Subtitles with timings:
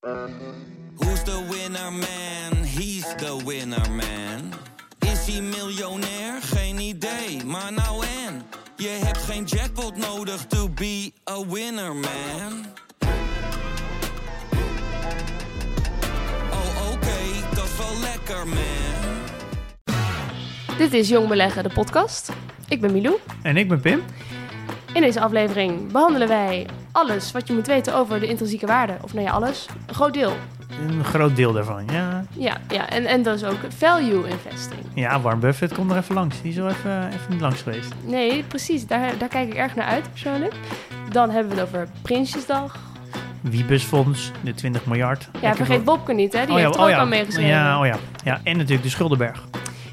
[0.00, 2.64] Who's the winner man?
[2.64, 4.52] He's the winner man.
[4.98, 6.42] Is hij miljonair?
[6.42, 8.42] Geen idee, maar nou en.
[8.76, 12.66] Je hebt geen jackpot nodig to be a winner man.
[16.50, 19.18] Oh oké, dat is wel lekker man.
[20.78, 22.32] Dit is Jong Beleggen, de podcast.
[22.68, 23.16] Ik ben Milou.
[23.42, 24.02] En ik ben Pim.
[24.94, 28.96] In deze aflevering behandelen wij alles wat je moet weten over de intrinsieke waarde.
[29.02, 29.66] Of nou ja, alles.
[29.86, 30.36] Een groot deel.
[30.88, 32.24] Een groot deel daarvan, ja.
[32.30, 32.88] Ja, ja.
[32.88, 34.80] En, en dus ook value investing.
[34.94, 36.42] Ja, Warren Buffett komt er even langs.
[36.42, 37.92] Die is wel even, even niet langs geweest.
[38.04, 38.86] Nee, precies.
[38.86, 40.54] Daar, daar kijk ik erg naar uit persoonlijk.
[41.10, 42.76] Dan hebben we het over Prinsjesdag.
[43.40, 45.28] Wiebesfonds, de 20 miljard.
[45.40, 46.46] Ja, vergeet Bobke niet, hè?
[46.46, 47.00] Die Oh ja, heeft er oh ook ja.
[47.00, 47.50] aan meegeschreven.
[47.50, 47.96] Ja, oh ja.
[48.24, 49.44] ja, en natuurlijk de Schuldenberg.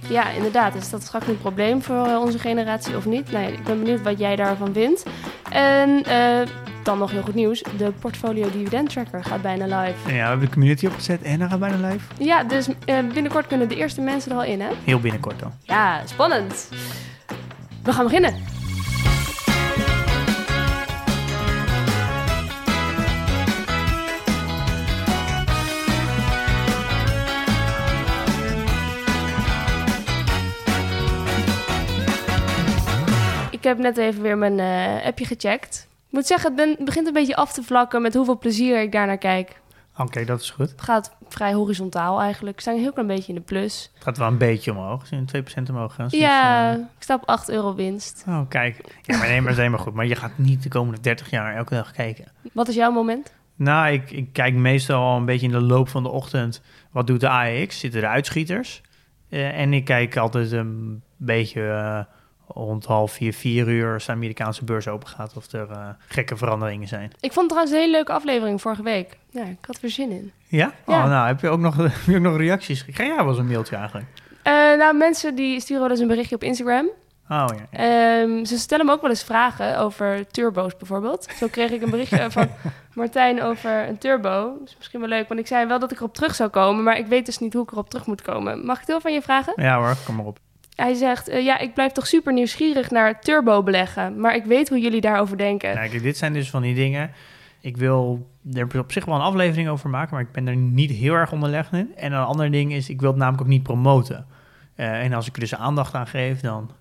[0.09, 0.75] Ja, inderdaad.
[0.75, 3.31] Is dat straks een probleem voor eh, onze generatie of niet?
[3.31, 5.05] Nou ja, ik ben benieuwd wat jij daarvan vindt.
[5.49, 6.47] En eh,
[6.83, 7.63] dan nog heel goed nieuws.
[7.77, 9.97] De portfolio dividend tracker gaat bijna live.
[10.05, 12.23] Ja, we hebben de community opgezet en dan gaat bijna live.
[12.23, 14.69] Ja, dus eh, binnenkort kunnen de eerste mensen er al in, hè?
[14.83, 15.51] Heel binnenkort dan.
[15.61, 16.69] Ja, spannend.
[17.83, 18.56] We gaan beginnen.
[33.57, 35.87] Ik heb net even weer mijn eh, appje gecheckt.
[36.07, 38.91] Ik moet zeggen, het het begint een beetje af te vlakken met hoeveel plezier ik
[38.91, 39.59] daar naar kijk.
[39.97, 40.71] Oké, dat is goed.
[40.71, 42.55] Het gaat vrij horizontaal eigenlijk.
[42.55, 43.91] We staan een heel klein beetje in de plus.
[43.93, 45.09] Het gaat wel een beetje omhoog.
[45.09, 48.23] Je 2% omhoog dus, Ja, eh, ik sta op 8 euro winst.
[48.27, 48.81] Oh, kijk.
[49.01, 49.93] Ja, maar nee, maar dat is helemaal goed.
[49.93, 52.25] Maar je gaat niet de komende 30 jaar elke dag kijken.
[52.53, 53.33] Wat is jouw moment?
[53.55, 56.61] Nou, ik, ik kijk meestal al een beetje in de loop van de ochtend.
[56.91, 57.79] Wat doet de AEX?
[57.79, 58.81] Zitten er uitschieters?
[59.29, 62.05] Eh, en ik kijk altijd een beetje
[62.47, 65.33] rond half vier, vier uur als de Amerikaanse beurs open gaat.
[65.35, 67.11] Of er eh, gekke veranderingen zijn.
[67.19, 69.17] Ik vond het trouwens een hele leuke aflevering vorige week.
[69.29, 70.31] Ja, ik had er zin in.
[70.47, 70.73] Ja?
[70.87, 71.03] Ja.
[71.03, 72.85] Oh, nou, heb je ook nog, heb je ook nog reacties?
[72.87, 74.07] Jij wel eens een mailtje eigenlijk?
[74.43, 76.89] Eh, nou, mensen die sturen wel eens een berichtje op Instagram.
[77.29, 77.67] Oh ja.
[77.71, 78.21] ja.
[78.21, 81.27] Ehm, ze stellen me ook wel eens vragen over turbo's bijvoorbeeld.
[81.37, 82.49] Zo kreeg ik een berichtje van
[82.93, 84.55] Martijn over een turbo.
[84.59, 86.83] Dat is misschien wel leuk, want ik zei wel dat ik erop terug zou komen.
[86.83, 88.65] Maar ik weet dus niet hoe ik erop terug moet komen.
[88.65, 89.53] Mag ik het heel van je vragen?
[89.55, 90.39] Ja hoor, kom maar op.
[90.77, 94.19] Hij zegt, eh, ja, ik blijf toch super nieuwsgierig naar turbo beleggen.
[94.19, 95.75] Maar ik weet hoe jullie daarover denken.
[95.75, 97.11] Nou, kijk, dit zijn dus van die dingen.
[97.61, 100.91] Ik wil er op zich wel een aflevering over maken, maar ik ben er niet
[100.91, 101.95] heel erg onderlegd in.
[101.95, 104.25] En een ander ding is, ik wil het namelijk ook niet promoten.
[104.75, 106.71] Eh, en als ik er dus aandacht aan geef, dan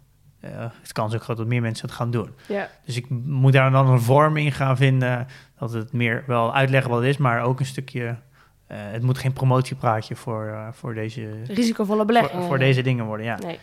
[0.82, 2.30] is de kans ook groot dat meer mensen het gaan doen.
[2.48, 2.68] Ja.
[2.84, 5.26] Dus ik moet daar dan een vorm in gaan vinden,
[5.58, 8.16] dat het meer wel uitleggen wat het is, maar ook een stukje...
[8.66, 12.46] het moet geen promotiepraatje voor, voor, deze, Risicovolle voor, beleggingen.
[12.46, 13.36] voor deze dingen worden, ja.
[13.36, 13.58] Nee.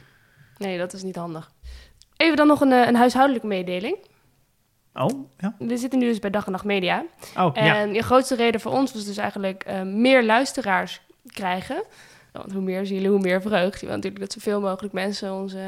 [0.58, 1.52] Nee, dat is niet handig.
[2.18, 3.98] Even dan nog een, eh, een huishoudelijke mededeling.
[4.94, 5.56] Oh, ja.
[5.58, 7.04] We zitten nu dus bij Dag en Nacht Media.
[7.38, 7.76] Oh, ja.
[7.76, 11.84] En je grootste reden voor ons was dus eigenlijk eh, meer luisteraars krijgen.
[12.32, 13.80] Want hoe meer zielen, hoe meer vreugd.
[13.80, 15.62] Je wil natuurlijk dat zoveel mogelijk mensen ons eh,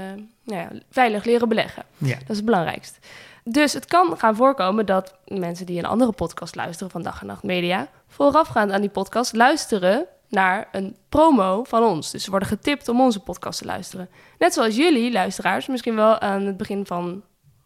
[0.44, 1.84] nou ja, veilig leren beleggen.
[1.98, 2.16] ja.
[2.16, 3.00] Dat is het belangrijkste.
[3.44, 7.28] Dus het kan gaan voorkomen dat mensen die een andere podcast luisteren van Dag en
[7.28, 7.88] Nacht Media...
[8.08, 12.12] voorafgaand aan die podcast luisteren naar een promo van ons.
[12.12, 14.10] Dus ze worden getipt om onze podcast te luisteren.
[14.40, 17.24] Net zoals jullie, luisteraars, misschien wel aan het begin van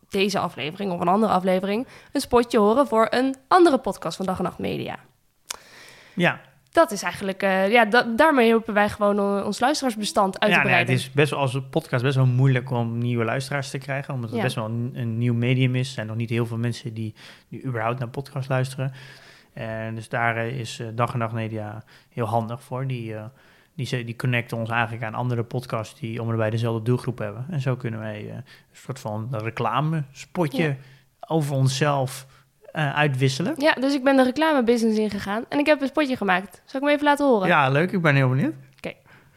[0.10, 1.88] deze aflevering of een andere aflevering...
[2.12, 4.96] een spotje horen voor een andere podcast van Dag en Nacht Media.
[6.14, 6.40] ja.
[6.72, 10.64] Dat is eigenlijk, eh, ja, da- daarmee hopen wij gewoon ons luisteraarsbestand uit te Ja,
[10.64, 10.96] nee, het breiden.
[11.06, 14.14] is best wel als een podcast best wel moeilijk om nieuwe luisteraars te krijgen.
[14.14, 14.44] Omdat het Ja.
[14.44, 15.88] best wel een, een nieuw medium is.
[15.88, 17.14] Er zijn nog niet heel veel mensen die,
[17.48, 18.94] die überhaupt naar podcast luisteren.
[19.60, 22.88] En dus daar eh, is eh, Dag en Nacht Media heel handig voor.
[22.88, 23.24] Die, eh,
[23.76, 27.46] die, die connecten ons eigenlijk aan andere podcasts die om en bij dezelfde doelgroep hebben.
[27.50, 30.76] En zo kunnen wij een soort van reclamespotje Ja.
[31.28, 32.26] over onszelf
[32.72, 33.54] uitwisselen.
[33.58, 36.62] Ja, dus ik ben de reclamebusiness ingegaan en ik heb een spotje gemaakt.
[36.66, 37.48] Zal ik hem even laten horen?
[37.48, 37.92] Ja, leuk.
[37.92, 38.54] Ik ben heel benieuwd.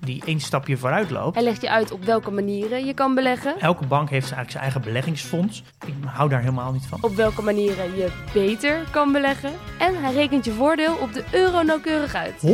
[0.00, 1.34] die één stapje vooruit loopt.
[1.34, 4.62] Hij legt je uit op welke manieren je kan beleggen, Elke bank heeft eigenlijk zijn
[4.62, 5.62] eigen beleggingsfonds.
[5.86, 6.98] Ik hou daar helemaal niet van.
[7.02, 9.50] op welke manieren je beter kan beleggen.
[9.78, 12.34] En hij rekent je voordeel op de euro nauwkeurig uit.
[12.46, 12.50] 192.000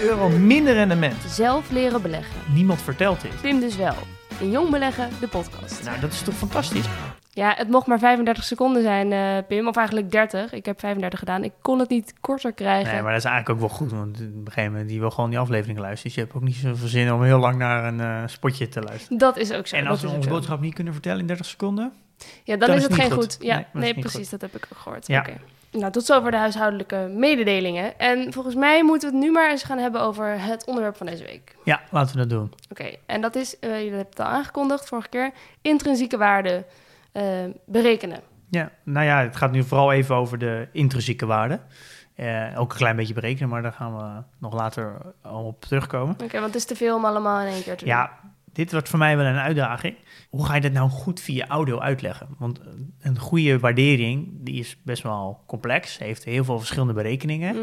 [0.00, 1.16] euro minder rendement.
[1.28, 2.36] Zelf leren beleggen.
[2.54, 3.40] Niemand vertelt dit.
[3.40, 3.94] Pim dus wel.
[4.40, 5.84] In Jong Beleggen, de podcast.
[5.84, 6.86] Nou, dat is toch fantastisch?
[7.30, 9.68] Ja, het mocht maar 35 seconden zijn, eh, Pim.
[9.68, 10.52] Of eigenlijk 30.
[10.52, 11.44] Ik heb 35 gedaan.
[11.44, 12.92] Ik kon het niet korter krijgen.
[12.92, 13.90] Nee, maar dat is eigenlijk ook wel goed.
[13.90, 16.04] Want op een gegeven moment, die wil gewoon die aflevering luisteren.
[16.04, 18.80] Dus je hebt ook niet zoveel zin om heel lang naar een eh, spotje te
[18.82, 19.18] luisteren.
[19.18, 19.76] Dat is ook zo.
[19.76, 21.92] En dat als we onze boodschap niet kunnen vertellen in 30 seconden?
[22.44, 23.22] Ja, dan, dan is is het geen goed.
[23.22, 23.36] goed.
[23.40, 24.18] Ja, Nee, precies.
[24.20, 24.30] goed.
[24.30, 25.06] Dat heb ik ook gehoord.
[25.06, 25.20] Ja.
[25.20, 25.32] Oké.
[25.72, 27.98] Nou, tot zover de huishoudelijke mededelingen.
[27.98, 31.06] En volgens mij moeten we het nu maar eens gaan hebben over het onderwerp van
[31.06, 31.56] deze week.
[31.64, 32.52] Ja, laten we dat doen.
[32.70, 35.30] Oké, en dat is, uh, je hebt het al aangekondigd vorige keer,
[35.62, 36.64] intrinsieke waarde
[37.12, 37.22] uh,
[37.66, 38.20] berekenen.
[38.50, 41.60] Ja, nou ja, het gaat nu vooral even over de intrinsieke waarde.
[42.16, 46.16] Uh, ook een klein beetje berekenen, maar daar gaan we nog later op terugkomen.
[46.22, 47.94] Oké, want het is te veel om allemaal in één keer te doen.
[47.94, 48.10] Ja,
[48.52, 49.96] dit wordt voor mij wel een uitdaging.
[50.30, 52.28] Hoe ga je dat nou goed via audio uitleggen?
[52.38, 52.60] Want
[53.00, 57.56] een goede waardering, die is best wel complex, heeft heel veel verschillende berekeningen.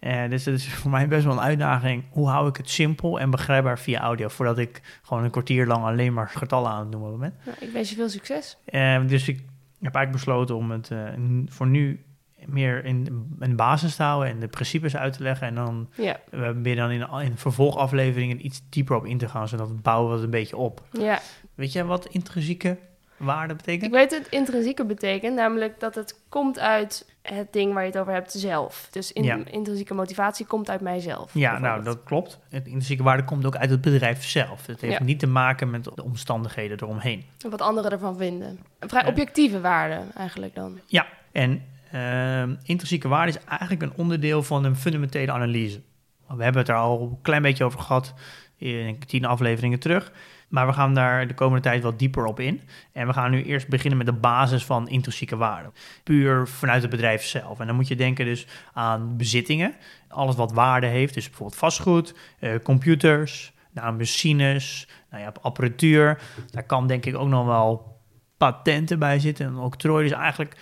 [0.00, 2.04] Uh, dus dat is voor mij best wel een uitdaging.
[2.10, 5.84] Hoe hou ik het simpel en begrijpbaar via audio, voordat ik gewoon een kwartier lang
[5.84, 7.34] alleen maar getallen aan het noemen ben?
[7.44, 8.58] Nou, ik wens je veel succes.
[8.70, 9.36] Uh, dus ik
[9.80, 10.98] heb eigenlijk besloten om het uh,
[11.46, 12.04] voor nu
[12.46, 15.46] meer in, in basis te houden en de principes uit te leggen.
[15.46, 19.48] En dan Ja, uh, ben dan in, in vervolgafleveringen iets dieper op in te gaan,
[19.48, 20.82] zodat we bouwen we het een beetje op.
[20.90, 21.18] ja.
[21.54, 22.78] Weet jij wat intrinsieke
[23.16, 23.92] waarde Ik betekent?
[23.92, 28.12] weet het intrinsieke betekent, namelijk dat het komt uit het ding waar je het over
[28.12, 28.88] hebt zelf.
[28.90, 29.38] Dus in, Ja.
[29.50, 31.30] intrinsieke motivatie komt uit mijzelf.
[31.34, 32.38] Ja, nou, dat klopt.
[32.48, 34.66] Het intrinsieke waarde komt ook uit het bedrijf zelf.
[34.66, 35.02] Het heeft Ja.
[35.04, 37.24] niet te maken met de omstandigheden eromheen.
[37.44, 38.58] En Wat anderen ervan vinden.
[38.78, 40.78] Een vrij objectieve waarde eigenlijk dan.
[40.86, 41.62] Ja, en
[42.00, 45.80] ehm, intrinsieke waarde is eigenlijk een onderdeel van een fundamentele analyse.
[46.28, 48.14] We hebben het er al een klein beetje over gehad
[48.56, 50.12] in tien afleveringen terug.
[50.48, 52.60] Maar we gaan daar de komende tijd wat dieper op in.
[52.92, 55.70] En we gaan nu eerst beginnen met de basis van intrinsieke waarde.
[56.02, 57.60] Puur vanuit het bedrijf zelf.
[57.60, 59.74] En dan moet je denken dus aan bezittingen.
[60.08, 61.14] Alles wat waarde heeft.
[61.14, 66.22] Dus bijvoorbeeld vastgoed, eh, computers, nou, machines, nou ja, apparatuur.
[66.50, 68.00] Daar kan denk ik ook nog wel
[68.36, 69.46] patenten bij zitten.
[69.46, 70.08] En octrooi.
[70.08, 70.56] Dus eigenlijk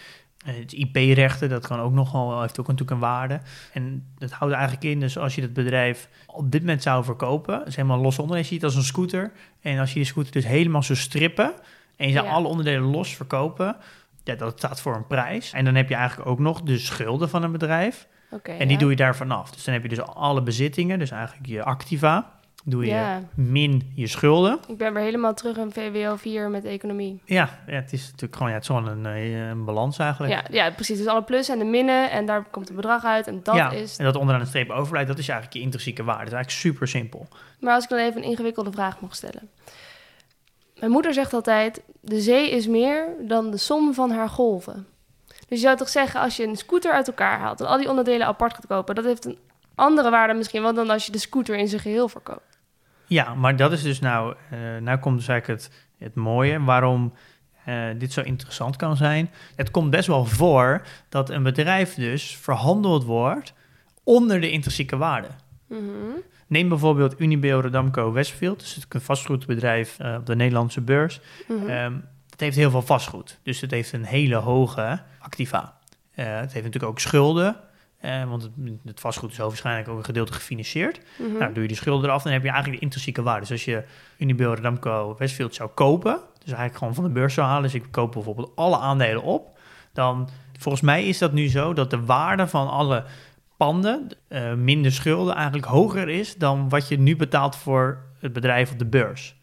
[0.53, 3.41] het IP-rechten, dat kan ook nogal, heeft ook natuurlijk een waarde.
[3.73, 7.67] En dat houdt eigenlijk in, dus als je het bedrijf op dit moment zou verkopen,
[7.67, 9.33] is helemaal los onderdelen, je ziet het als een scooter.
[9.61, 11.53] En als je die scooter dus helemaal zou strippen
[11.97, 12.33] en je zou Ja.
[12.33, 13.77] alle onderdelen los verkopen,
[14.25, 15.53] ja, dat staat voor een prijs.
[15.53, 18.07] En dan heb je eigenlijk ook nog de schulden van een bedrijf.
[18.59, 19.51] En die doe je daarvan af.
[19.51, 22.33] Dus dan heb je dus alle bezittingen, dus eigenlijk je activa,
[22.65, 23.23] doe je Ja.
[23.35, 24.59] min je schulden.
[24.69, 27.23] Ik ben weer helemaal terug in VWO 4 met economie.
[27.25, 30.33] Ja, ja, het is natuurlijk gewoon, ja, het is gewoon een, eh, een balans eigenlijk.
[30.33, 30.99] Ja, ja, precies.
[30.99, 33.27] Dus alle plus en de minnen en daar komt een bedrag uit.
[33.27, 33.97] En dat ja, is...
[33.97, 36.25] en dat onderaan de streep overblijft, dat is eigenlijk je intrinsieke waarde.
[36.25, 37.29] Dat is eigenlijk super simpel.
[37.61, 39.49] Maar als ik dan even een ingewikkelde vraag mag stellen.
[40.79, 44.87] Mijn moeder zegt altijd, de zee is meer dan de som van haar golven.
[45.27, 47.89] Dus je zou toch zeggen, als je een scooter uit elkaar haalt en al die
[47.89, 49.39] onderdelen apart gaat kopen, dat heeft een
[49.75, 52.54] andere waarde misschien wel dan als je de scooter in zijn geheel verkoopt.
[53.15, 57.13] Ja, maar dat is dus nou, eh nou komt dus eigenlijk het, het mooie, waarom
[57.65, 59.31] eh, dit zo interessant kan zijn.
[59.57, 63.55] Het komt best wel voor dat een bedrijf dus verhandeld wordt
[64.05, 65.29] onder de intrinsieke waarde.
[65.69, 65.83] Mhm.
[66.47, 71.21] Neem bijvoorbeeld Unibail Rodamco Westfield, dus het is een vastgoedbedrijf eh, op de Nederlandse beurs.
[71.49, 71.95] Ehm,
[72.31, 75.79] het heeft heel veel vastgoed, dus het heeft een hele hoge activa.
[76.11, 77.57] Het heeft natuurlijk ook schulden,
[78.05, 78.53] eh, want het,
[78.85, 81.01] het vastgoed is waarschijnlijk ook een gedeelte gefinancierd.
[81.19, 81.39] Mhm.
[81.39, 83.41] Nou, doe je die schulden eraf, dan heb je eigenlijk de intrinsieke waarde.
[83.41, 83.85] Dus als je
[84.19, 87.87] Unibail Rodamco Westfield zou kopen, dus eigenlijk gewoon van de beurs zou halen, dus ik
[87.91, 89.59] koop bijvoorbeeld alle aandelen op,
[89.93, 90.29] dan
[90.59, 93.05] volgens mij is dat nu zo dat de waarde van alle
[93.57, 98.73] panden, eh, minder schulden, eigenlijk hoger is dan wat je nu betaalt voor het bedrijf
[98.73, 99.37] op de beurs.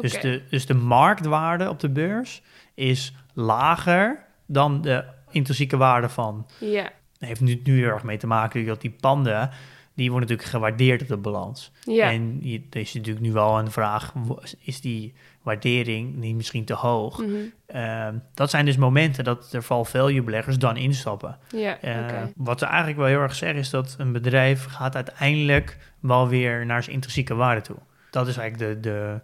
[0.00, 2.42] Dus, de, dus de marktwaarde op de beurs
[2.74, 8.26] is lager dan de intrinsieke waarde van Ja, heeft nu, nu heel erg mee te
[8.26, 9.50] maken dat die panden,
[9.94, 11.72] die worden natuurlijk gewaardeerd op de balans.
[11.84, 12.10] ja.
[12.10, 14.12] En je, er is natuurlijk nu wel een vraag,
[14.58, 17.18] is die waardering niet misschien te hoog?
[17.18, 17.32] Mhm.
[17.66, 21.38] Ehm, dat zijn dus momenten dat er val value beleggers dan instappen.
[21.50, 21.80] ja.
[21.80, 22.22] Eh.
[22.36, 26.66] Wat ze eigenlijk wel heel erg zeggen is dat een bedrijf gaat uiteindelijk wel weer
[26.66, 27.76] naar zijn intrinsieke waarde toe.
[28.10, 29.20] Dat is eigenlijk de, de,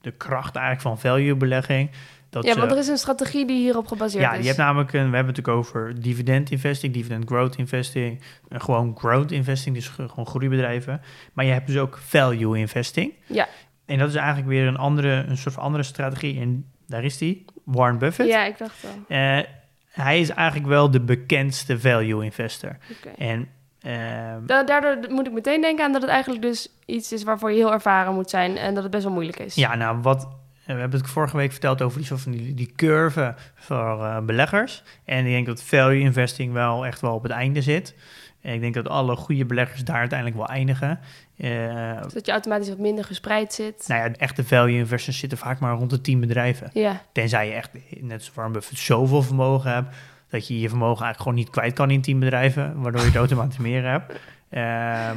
[0.00, 1.90] de kracht eigenlijk van value belegging.
[2.42, 4.40] Dat Ja, want er is een strategie die hierop gebaseerd ja, is.
[4.40, 8.60] je hebt namelijk een, we hebben het natuurlijk over dividend investing, dividend growth investing, en
[8.60, 11.00] gewoon growth investing, dus ge- gewoon groeibedrijven.
[11.32, 13.12] Maar je hebt dus ook value investing.
[13.26, 13.48] Ja.
[13.86, 16.40] En dat is eigenlijk weer een andere, een soort van andere strategie.
[16.40, 18.28] En daar is die, Warren Buffett.
[18.28, 19.18] Ja, ik dacht wel.
[19.18, 19.44] Eh,
[19.90, 22.76] hij is eigenlijk wel de bekendste value investor.
[23.18, 23.48] En
[23.80, 27.50] ehm, Da- Daardoor moet ik meteen denken aan dat het eigenlijk dus iets is waarvoor
[27.50, 29.54] je heel ervaren moet zijn en dat het best wel moeilijk is.
[29.54, 30.28] Ja, nou, wat,
[30.74, 34.18] we hebben het vorige week verteld over die, soort van die, die curve voor eh,
[34.20, 34.82] beleggers.
[35.04, 37.94] En ik denk dat value investing wel echt wel op het einde zit.
[38.40, 40.98] En ik denk dat alle goede beleggers daar uiteindelijk wel eindigen.
[41.36, 41.50] Eh,
[42.02, 43.84] Zodat je automatisch wat minder gespreid zit.
[43.88, 46.70] nou ja, echte value investors zitten vaak maar rond de 10 bedrijven.
[46.72, 47.70] Ja, Tenzij je echt,
[48.00, 49.94] net zoals Warren Buffett, zoveel vermogen hebt...
[50.28, 52.80] dat je je vermogen eigenlijk gewoon niet kwijt kan in 10 bedrijven...
[52.80, 54.12] waardoor je het automatisch meer hebt.
[54.48, 54.60] Eh,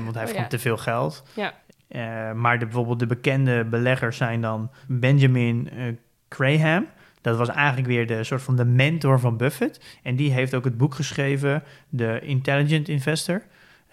[0.03, 0.25] want hij heeft Oh, ja.
[0.25, 1.23] gewoon te veel geld.
[1.35, 1.53] ja.
[1.89, 5.85] Eh, maar de, bijvoorbeeld de bekende beleggers zijn dan Benjamin eh,
[6.29, 6.87] Graham.
[7.21, 9.99] Dat was eigenlijk weer de soort van de mentor van Buffett.
[10.03, 11.63] En die heeft ook het boek geschreven,
[11.95, 13.43] The Intelligent Investor.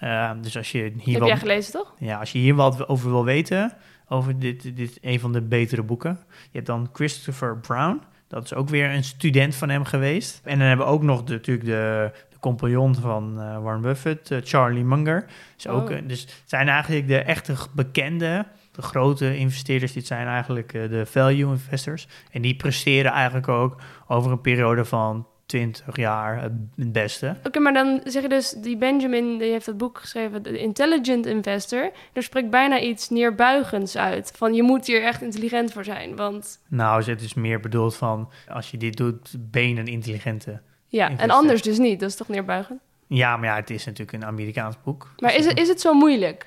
[0.02, 1.94] Uh, dus als je hier Heb wat, jij gelezen, toch?
[1.98, 3.72] ja, als je hier wat over wil weten,
[4.08, 6.18] over dit, dit een van de betere boeken.
[6.28, 8.00] Je hebt dan Christopher Brown.
[8.28, 10.40] Dat is ook weer een student van hem geweest.
[10.44, 12.10] En dan hebben we ook nog de, natuurlijk de
[12.46, 15.24] compagnon van uh, Warren Buffett, uh, Charlie Munger.
[15.58, 15.96] Is ook, Oh.
[15.96, 19.92] uh, dus het zijn eigenlijk de echte bekende, de grote investeerders.
[19.92, 22.08] Dit zijn eigenlijk uh, de value investors.
[22.30, 23.76] En die presteren eigenlijk ook
[24.06, 26.52] over een periode van 20 jaar het,
[26.92, 27.36] beste.
[27.44, 31.26] Oké, maar dan zeg je dus, die Benjamin, die heeft het boek geschreven, The Intelligent
[31.26, 31.90] Investor.
[32.12, 34.32] Er spreekt bijna iets neerbuigends uit.
[34.36, 36.60] Van, je moet hier echt intelligent voor zijn, want...
[36.68, 41.16] Nou, het is meer bedoeld van, als je dit doet, ben je een intelligente Ja,
[41.18, 42.00] en anders dus niet.
[42.00, 42.80] Dat is toch neerbuigend?
[43.06, 45.12] Ja, maar ja, het is natuurlijk een Amerikaans boek.
[45.18, 46.46] Maar Dus is het, is het zo moeilijk?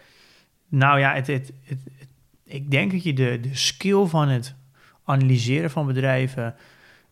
[0.68, 2.08] Nou ja, het, het, het, het-
[2.44, 4.56] ik denk dat je de, de skill van het
[5.04, 6.56] analyseren van bedrijven,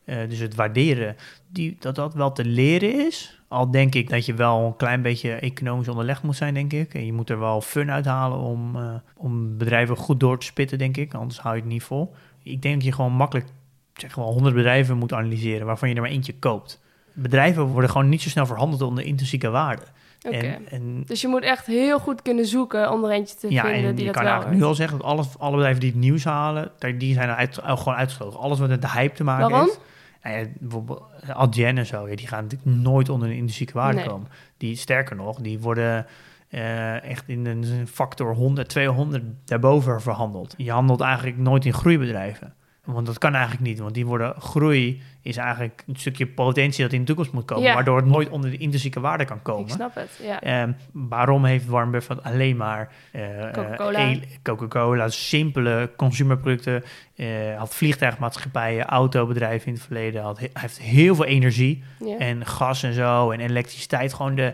[0.04, 1.16] eh, dus het waarderen,
[1.48, 3.40] die, dat dat wel te leren is.
[3.48, 6.94] Al denk ik dat je wel een klein beetje economisch onderlegd moet zijn, denk ik.
[6.94, 10.78] En je moet er wel fun uithalen om, eh, om bedrijven goed door te spitten,
[10.78, 11.14] denk ik.
[11.14, 12.14] Anders hou je het niet vol.
[12.44, 13.48] Ik denk dat je gewoon makkelijk,
[13.94, 16.82] zeg wel, 100 bedrijven moet analyseren, waarvan je er maar eentje koopt.
[17.18, 19.82] Bedrijven worden gewoon niet zo snel verhandeld onder intrinsieke waarde.
[20.22, 23.62] En, en Dus je moet echt heel goed kunnen zoeken om er eentje te ja,
[23.64, 25.80] vinden en die je dat kan wel eigenlijk nu al zeggen dat alle, alle bedrijven
[25.82, 28.40] die het nieuws halen, die zijn uit, gewoon uitgesloten.
[28.40, 29.68] Alles wat met de hype te maken Waarom?
[29.68, 29.80] heeft.
[30.24, 33.98] Nou ja, bijvoorbeeld Adyen en zo, ja, die gaan natuurlijk nooit onder een intrinsieke waarde
[33.98, 34.08] Nee.
[34.08, 34.28] komen.
[34.58, 36.06] Die, sterker nog, die worden
[36.50, 40.54] eh, echt in een factor 100, 200 daarboven verhandeld.
[40.58, 42.54] Je handelt eigenlijk nooit in groeibedrijven.
[42.88, 46.94] Want dat kan eigenlijk niet, want die worden groei is eigenlijk een stukje potentie dat
[46.94, 47.74] in de toekomst moet komen, Ja.
[47.74, 49.70] waardoor het nooit onder de intrinsieke waarde kan Ik komen.
[49.70, 50.42] snap het, ja.
[50.42, 54.00] Ehm, waarom heeft Warren Buffett alleen maar eh, Coca-Cola.
[54.00, 56.84] eh, el- Coca-Cola, simpele consumerproducten,
[57.16, 57.28] eh,
[57.58, 62.18] had vliegtuigmaatschappijen, autobedrijven in het verleden, had, hij heeft heel veel energie ja.
[62.18, 64.54] en gas en zo en elektriciteit, gewoon de,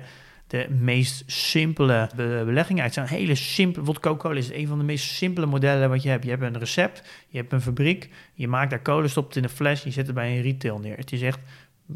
[0.54, 2.84] de meest simpele be- beleggingen.
[2.84, 6.10] Het zijn hele simpele, bijvoorbeeld Coca-Cola is een van de meest simpele modellen wat je
[6.10, 6.24] hebt.
[6.24, 9.44] Je hebt een recept, je hebt een fabriek, je maakt daar kolen, stopt het in
[9.44, 10.98] een fles, je zet het bij een retail neer.
[10.98, 11.40] Het is echt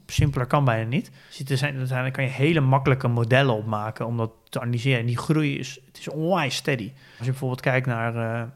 [0.05, 1.11] simpeler kan bijna niet.
[1.43, 4.99] Dus zijn, daar kan je hele makkelijke modellen op maken om dat te analyseren.
[4.99, 6.91] En die groei is, het is onwijs steady.
[6.93, 8.47] Als je bijvoorbeeld kijkt naar, eh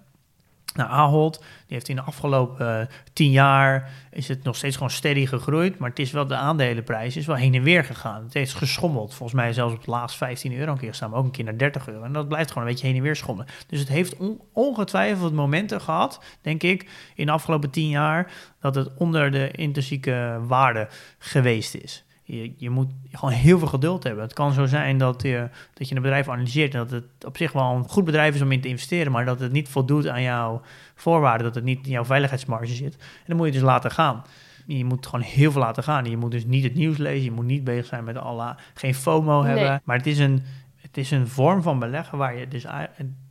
[0.75, 4.89] naar Ahold, die heeft in de afgelopen eh, tien jaar is het nog steeds gewoon
[4.91, 8.23] steady gegroeid, maar het is wel de aandelenprijs is wel heen en weer gegaan.
[8.23, 9.13] Het heeft geschommeld.
[9.13, 11.57] Volgens mij zelfs op het laatst 15 euro een keer maar ook een keer naar
[11.57, 12.03] 30 euro.
[12.03, 13.51] En dat blijft gewoon een beetje heen en weer schommelen.
[13.67, 18.75] Dus het heeft on- ongetwijfeld momenten gehad, denk ik, in de afgelopen tien jaar, dat
[18.75, 20.87] het onder de intrinsieke waarde
[21.19, 22.03] geweest is.
[22.23, 24.23] Je, je moet gewoon heel veel geduld hebben.
[24.23, 27.37] Het kan zo zijn dat je, dat je een bedrijf analyseert en dat het op
[27.37, 30.07] zich wel een goed bedrijf is om in te investeren, maar dat het niet voldoet
[30.07, 30.61] aan jouw
[30.95, 32.93] voorwaarden, dat het niet in jouw veiligheidsmarge zit.
[32.95, 34.23] En dan moet je dus laten gaan.
[34.65, 36.05] Je moet gewoon heel veel laten gaan.
[36.05, 38.95] Je moet dus niet het nieuws lezen, je moet niet bezig zijn met alle, geen
[38.95, 39.57] FOMO Nee.
[39.57, 39.81] hebben.
[39.83, 40.43] Maar het is een,
[40.75, 42.65] het is een vorm van beleggen waar je dus,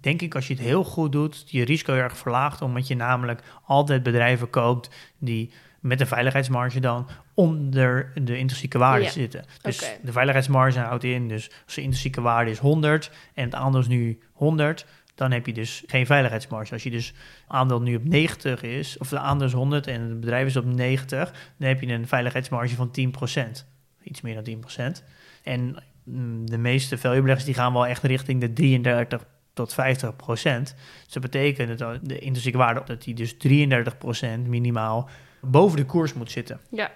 [0.01, 2.95] denk ik, als je het heel goed doet, je risico heel erg verlaagt, omdat je
[2.97, 7.07] namelijk altijd bedrijven koopt die met een veiligheidsmarge dan
[7.41, 9.11] onder de intrinsieke waarde Ja.
[9.11, 9.45] zitten.
[9.63, 13.81] Dus de veiligheidsmarge houdt in, dus als de intrinsieke waarde is 100 en het aandeel
[13.81, 16.73] is nu 100, dan heb je dus geen veiligheidsmarge.
[16.73, 17.15] Als je dus
[17.47, 20.65] aandeel nu op 90 is, of de aandeel is 100 en het bedrijf is op
[20.65, 23.67] 90, dan heb je een veiligheidsmarge van 10%.
[24.03, 25.05] Iets meer dan 10%.
[25.43, 30.75] En mm, de meeste valuebeleggers die gaan wel echt richting de 33 tot 50 procent.
[31.05, 35.09] Dus dat betekent dat de intrinsieke waarde, dat die dus 33 procent minimaal
[35.41, 36.61] boven de koers moet zitten.
[36.71, 36.91] Ja,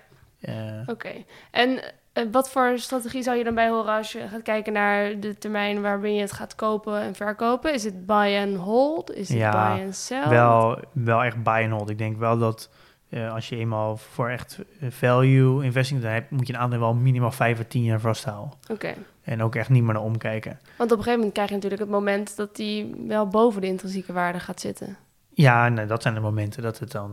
[0.86, 1.12] Oké.
[1.50, 1.80] En
[2.12, 5.38] eh, wat voor strategie zou je dan bij horen als je gaat kijken naar de
[5.38, 7.72] termijn waarbij je het gaat kopen en verkopen?
[7.74, 9.14] Is het buy and hold?
[9.14, 10.28] Is het Ja, buy and sell?
[10.28, 11.90] wel, wel echt buy and hold.
[11.90, 12.70] Ik denk wel dat
[13.08, 16.78] eh, als je eenmaal voor echt eh, value investing dan hebt, moet je een aandeel
[16.78, 18.52] wel minimaal 5 à 10 jaar vasthouden.
[18.70, 18.94] Oké.
[19.22, 20.58] En ook echt niet meer naar omkijken.
[20.76, 23.66] Want op een gegeven moment krijg je natuurlijk het moment dat die wel boven de
[23.66, 24.96] intrinsieke waarde gaat zitten.
[25.36, 27.10] Ja, dat zijn de momenten dat het dan,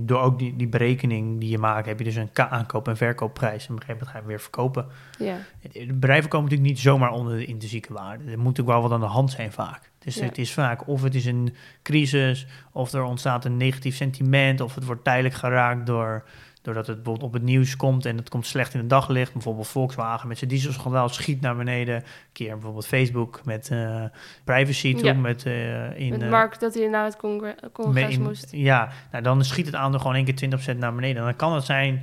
[0.00, 3.66] door ook die, die berekening die je maakt, heb je dus een aankoop- en verkoopprijs.
[3.66, 4.86] En op een gegeven moment ga je hem weer verkopen.
[5.18, 5.36] Ja,
[5.72, 8.24] De bedrijven komen natuurlijk niet zomaar onder de intrinsieke waarde.
[8.24, 9.90] Er moet natuurlijk wel wat aan de hand zijn vaak.
[9.98, 10.24] Dus Ja.
[10.24, 14.74] het is vaak of het is een crisis, of er ontstaat een negatief sentiment, of
[14.74, 16.24] het wordt tijdelijk geraakt door,
[16.62, 19.32] doordat het bijvoorbeeld op het nieuws komt en het komt slecht in het daglicht.
[19.32, 21.94] Bijvoorbeeld Volkswagen met zijn dieselschandaal schiet naar beneden.
[21.94, 22.02] Een
[22.32, 24.04] keer bijvoorbeeld Facebook met eh,
[24.44, 25.12] privacy toen, Ja.
[25.14, 26.10] met, eh, in...
[26.10, 28.48] met eh, Mark dat hij naar het congre- congres in- moest.
[28.50, 30.34] Ja, nou dan schiet het aandeel gewoon één keer
[30.74, 31.16] 20% naar beneden.
[31.16, 32.02] En dan kan het zijn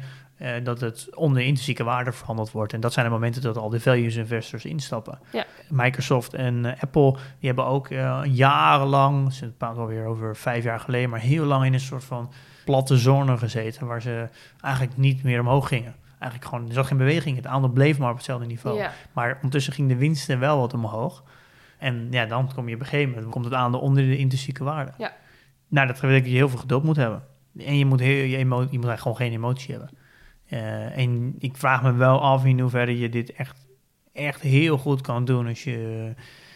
[0.63, 2.73] dat het onder intrinsieke waarde verhandeld wordt.
[2.73, 5.19] En dat zijn de momenten dat al de values investors instappen.
[5.31, 5.45] Ja.
[5.69, 7.87] Microsoft en Apple, die hebben ook
[8.23, 12.31] jarenlang, ze praten alweer over vijf jaar geleden, maar heel lang in een soort van
[12.69, 14.29] platte zone gezeten, waar ze
[14.61, 15.95] eigenlijk niet meer omhoog gingen.
[16.19, 18.77] Eigenlijk gewoon, er zat geen beweging, het aandeel bleef maar op hetzelfde niveau.
[18.77, 18.91] Ja.
[19.13, 21.23] Maar ondertussen ging de winsten wel wat omhoog.
[21.77, 24.63] En ja, dan kom je op een gegeven moment, komt het aandeel onder de intrinsieke
[24.63, 24.91] waarde.
[24.97, 25.13] Ja.
[25.67, 27.23] Nou, dat betekent dat je heel veel geduld moet hebben.
[27.57, 29.89] En je moet, heel, je, emo- je moet eigenlijk gewoon geen emotie hebben.
[30.45, 33.67] Eh, en ik vraag me wel af in hoeverre je dit echt,
[34.13, 36.11] echt heel goed kan doen als je...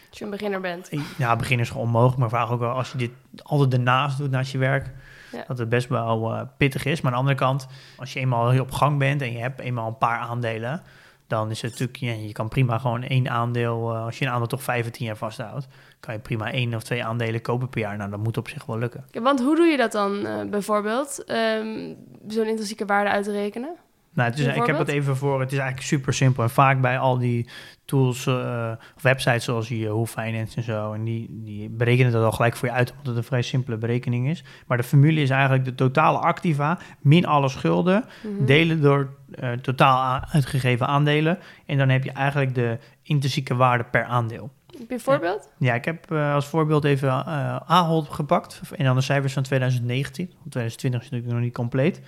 [0.10, 0.90] Als je een beginner bent.
[1.18, 3.12] Ja, beginnen is gewoon onmogelijk, maar vraag ook wel als je dit
[3.44, 4.92] altijd ernaast doet naast je werk,
[5.34, 5.44] Ja.
[5.48, 7.02] dat het best wel eh, pittig is.
[7.02, 9.60] Maar aan de andere kant, als je eenmaal heel op gang bent en je hebt
[9.60, 10.82] eenmaal een paar aandelen,
[11.28, 14.32] dan is het natuurlijk, ja, je kan prima gewoon één aandeel, eh, als je een
[14.32, 15.68] aandeel toch vijf of tien jaar vasthoudt,
[16.00, 17.98] kan je prima één of twee aandelen kopen per jaar.
[17.98, 19.06] Nou, dat moet op zich wel lukken.
[19.12, 21.24] Ja, Want hoe doe je dat dan eh, bijvoorbeeld?
[21.26, 21.94] Ehm,
[22.28, 23.76] Zo'n intrinsieke waarde uit te rekenen?
[24.14, 24.88] Nou, het is, ik heb Bijvoorbeeld?
[24.88, 25.40] het even voor.
[25.40, 26.44] Het is eigenlijk super simpel.
[26.44, 27.50] En vaak bij al die
[27.86, 30.94] tools eh, of websites zoals Yahoo Finance en zo.
[30.94, 33.78] En die, die berekenen dat al gelijk voor je uit, omdat het een vrij simpele
[33.78, 34.44] berekening is.
[34.68, 38.06] Maar de formule is eigenlijk de totale activa min alle schulden.
[38.24, 38.46] Mhm.
[38.46, 41.40] Delen door eh, totaal uitgegeven aandelen.
[41.66, 44.52] En dan heb je eigenlijk de intrinsieke waarde per aandeel.
[44.78, 45.50] Heb je een voorbeeld?
[45.58, 48.62] Ja, ik heb eh, als voorbeeld even eh Ahold gepakt.
[48.76, 50.26] En dan de cijfers van 2019.
[50.26, 52.02] Want 2020 is natuurlijk nog niet compleet.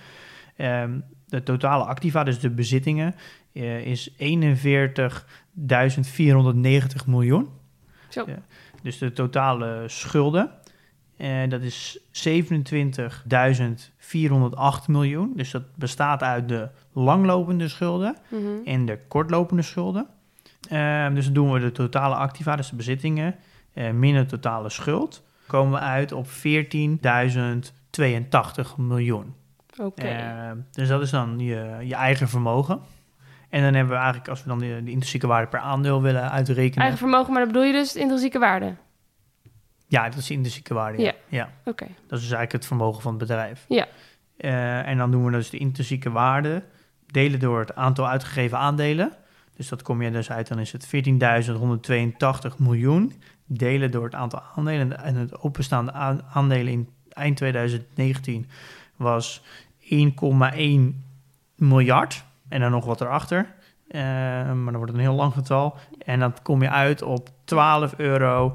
[0.56, 0.98] Ehm,
[1.28, 3.14] de totale activa, dus de bezittingen,
[3.52, 7.48] eh, is 41.490 miljoen.
[8.08, 8.24] Zo.
[8.26, 8.38] Ja.
[8.82, 10.50] Dus de totale schulden,
[11.16, 15.32] eh, dat is 27.408 miljoen.
[15.36, 18.40] Dus dat bestaat uit de langlopende schulden Mhm.
[18.64, 20.06] en de kortlopende schulden.
[20.68, 23.34] Ehm, dus dan doen we de totale activa, dus de bezittingen,
[23.72, 25.22] eh, min de totale schuld.
[25.46, 29.34] Komen we uit op 14.082 miljoen.
[29.78, 30.02] Oké.
[30.06, 32.80] Ehm, dus dat is dan je, je eigen vermogen.
[33.48, 36.30] En dan hebben we eigenlijk, als we dan de, de intrinsieke waarde per aandeel willen
[36.30, 36.80] uitrekenen.
[36.80, 38.74] Eigen vermogen, maar dan bedoel je dus de intrinsieke waarde?
[39.88, 40.98] Ja, dat is de intrinsieke waarde.
[41.02, 41.04] Ja.
[41.04, 41.14] Ja.
[41.28, 41.50] ja.
[41.64, 41.84] Oké.
[41.84, 43.64] Dat is dus eigenlijk het vermogen van het bedrijf.
[43.68, 43.86] Ja.
[44.36, 46.62] Eh, en dan doen we dus de intrinsieke waarde
[47.06, 49.12] delen door het aantal uitgegeven aandelen.
[49.56, 53.12] Dus dat kom je dus uit, dan is het 14.182 miljoen.
[53.46, 55.02] Delen door het aantal aandelen.
[55.02, 58.48] En het openstaande aan- aandelen in eind 2019
[58.96, 59.42] was
[59.90, 61.04] 1,1
[61.56, 62.24] miljard.
[62.48, 63.54] En dan nog wat erachter.
[63.88, 65.76] Eh, maar dan wordt het een heel lang getal.
[65.98, 68.54] En dan kom je uit op 12,79 euro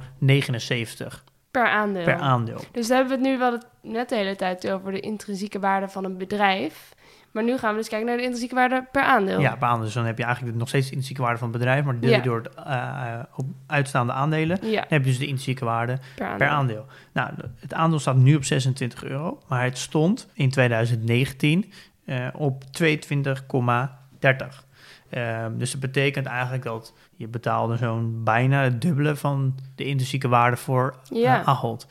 [1.52, 2.04] Per aandeel.
[2.04, 2.60] per aandeel.
[2.72, 5.60] Dus dan hebben we het nu wel het, net de hele tijd over de intrinsieke
[5.60, 6.94] waarde van een bedrijf.
[7.32, 9.40] Maar nu gaan we dus kijken naar de intrinsieke waarde per aandeel.
[9.40, 9.84] Ja, per aandeel.
[9.86, 12.10] Dus dan heb je eigenlijk nog steeds de intrinsieke waarde van het bedrijf, maar deel
[12.10, 12.22] je Ja.
[12.22, 14.58] door het eh, op uitstaande aandelen.
[14.62, 16.38] Ja, Dan heb je dus de intrinsieke waarde per aandeel.
[16.48, 16.86] per aandeel.
[17.14, 21.72] Nou, het aandeel staat nu op 26 euro, maar het stond in 2019
[22.06, 24.66] eh, op 22,30.
[25.10, 30.28] Ehm, dus dat betekent eigenlijk dat je betaalde zo'n bijna het dubbele van de intrinsieke
[30.28, 31.40] waarde voor Ja.
[31.42, 31.88] eh, Ahold.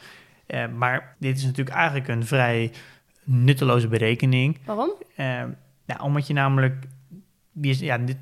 [0.46, 2.72] Eh, maar dit is natuurlijk eigenlijk een vrij
[3.30, 4.58] nutteloze berekening.
[4.64, 4.92] Waarom?
[5.14, 5.26] Eh,
[5.86, 6.84] nou, omdat je namelijk...
[7.60, 8.16] Ja, dit,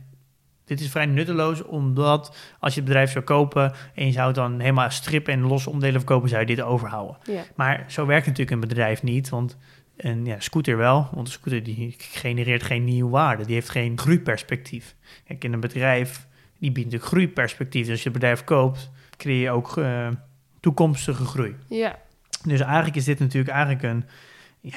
[0.65, 3.73] dit is vrij nutteloos, omdat als je het bedrijf zou kopen...
[3.95, 6.29] en je zou het dan helemaal strippen en losse onderdelen verkopen...
[6.29, 7.17] zou je dit overhouden.
[7.25, 7.43] Ja.
[7.55, 9.57] Maar zo werkt natuurlijk een bedrijf niet, want
[9.97, 11.09] een ja, scooter wel.
[11.13, 13.45] Want een scooter die genereert geen nieuwe waarde.
[13.45, 14.95] Die heeft geen groeiperspectief.
[15.25, 16.27] Kijk, in een bedrijf,
[16.59, 17.83] die biedt natuurlijk groeiperspectief.
[17.83, 20.09] Dus als je het bedrijf koopt, creëer je ook eh,
[20.61, 21.57] toekomstige groei.
[21.69, 21.99] Ja.
[22.45, 24.05] Dus eigenlijk is dit natuurlijk eigenlijk een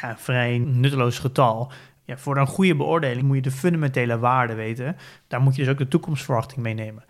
[0.02, 1.72] ja, vrij nutteloos getal.
[2.06, 4.98] Ja, voor een goede beoordeling moet je de fundamentele waarde weten.
[5.28, 7.04] Daar moet je dus ook de toekomstverwachting meenemen.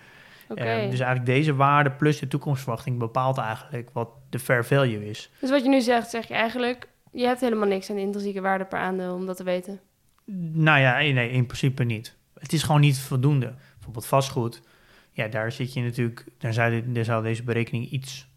[0.50, 0.62] Oké.
[0.62, 5.32] Eh, dus eigenlijk deze waarde plus de toekomstverwachting bepaalt eigenlijk wat de fair value is.
[5.40, 6.88] Dus wat je nu zegt, zeg je eigenlijk...
[7.12, 9.80] Je hebt helemaal niks aan de intrinsieke waarde per aandeel om dat te weten.
[10.54, 12.16] Nou ja, nee, in principe niet.
[12.40, 13.54] Het is gewoon niet voldoende.
[13.74, 14.62] Bijvoorbeeld vastgoed.
[15.12, 16.26] Ja, daar zit je natuurlijk.
[16.38, 18.28] Daar zou, dit, daar zou deze berekening iets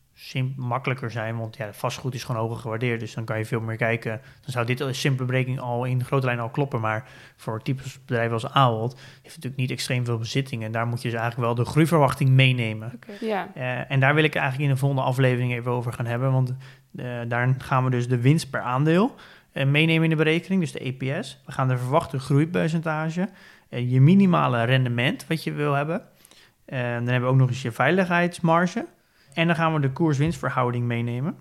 [0.56, 1.38] makkelijker zijn.
[1.38, 3.00] Want ja, vastgoed is gewoon hoger gewaardeerd.
[3.00, 4.20] Dus dan kan je veel meer kijken.
[4.40, 6.80] Dan zou dit een simpele berekening al in grote lijnen al kloppen.
[6.80, 10.66] Maar voor types bedrijven als Ahold heeft natuurlijk niet extreem veel bezittingen.
[10.66, 12.98] En daar moet je dus eigenlijk wel de groeiverwachting meenemen.
[13.20, 13.48] Ja.
[13.54, 16.32] Eh, en daar wil ik eigenlijk in de volgende aflevering even over gaan hebben.
[16.32, 16.54] Want
[16.96, 19.14] eh, daar gaan we dus de winst per aandeel
[19.52, 21.42] eh, meenemen in de berekening, dus de EPS.
[21.46, 23.28] We gaan de verwachte groeipercentage,
[23.68, 26.02] je minimale rendement wat je wil hebben.
[26.66, 28.86] Dan hebben we ook nog eens je veiligheidsmarge.
[29.34, 31.36] En dan gaan we de koers-winstverhouding meenemen.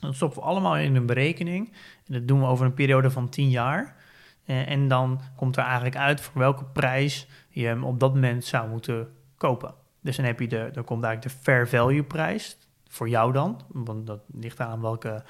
[0.00, 1.72] Dat stoppen we allemaal in een berekening.
[2.06, 3.96] En dat doen we over een periode van 10 jaar.
[4.44, 8.44] Eh, en dan komt er eigenlijk uit voor welke prijs je hem op dat moment
[8.44, 9.74] zou moeten kopen.
[10.00, 13.60] Dus dan heb je de, dan komt eigenlijk de fair value prijs voor jou dan,
[13.68, 15.22] want dat ligt aan welke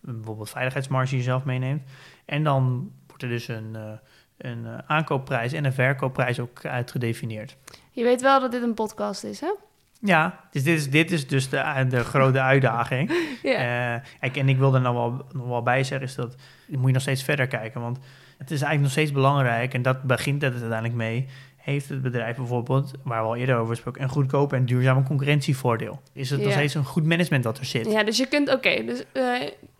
[0.00, 1.82] bijvoorbeeld veiligheidsmarge je zelf meeneemt.
[2.24, 3.92] En dan wordt er dus een, eh,
[4.36, 7.56] een eh, aankoopprijs en een verkoopprijs ook uitgedefinieerd.
[7.90, 9.54] Je weet wel dat dit een podcast is, hè?
[10.02, 13.12] Ja, dus dit is, dit is dus de, de grote uitdaging.
[13.42, 14.02] Ja.
[14.22, 16.34] Eh, en ik wil er nog wel, nog wel bij zeggen, is dat
[16.68, 17.80] moet je nog steeds verder kijken.
[17.80, 17.98] Want
[18.38, 21.26] het is eigenlijk nog steeds belangrijk, en dat begint het uiteindelijk mee.
[21.56, 26.00] Heeft het bedrijf bijvoorbeeld, waar we al eerder over spraken, een goedkoop en duurzaam concurrentievoordeel?
[26.12, 27.90] Is het nog steeds een goed management dat er zit?
[27.92, 29.24] Ja, dus je kunt, oké, dus eh,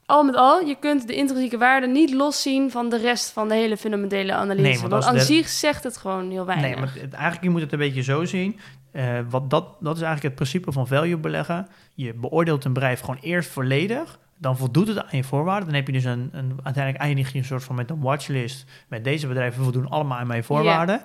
[0.06, 3.54] al met al, je kunt de intrinsieke waarde niet loszien van de rest van de
[3.54, 4.62] hele fundamentele analyse.
[4.80, 6.70] Nee, want aan de- zich zegt het gewoon heel weinig.
[6.70, 8.58] Nee, maar het, eigenlijk je moet het een beetje zo zien.
[8.92, 11.68] Eh, wat dat, dat is eigenlijk het principe van value beleggen.
[11.94, 14.18] Je beoordeelt een bedrijf gewoon eerst volledig.
[14.38, 15.66] Dan voldoet het aan je voorwaarden.
[15.66, 18.70] Dan heb je dus een, een uiteindelijk eindig je een soort van met een watchlist.
[18.88, 21.02] Met deze bedrijven voldoen allemaal aan mijn voorwaarden.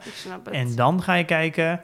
[0.51, 1.81] En dan ga je kijken,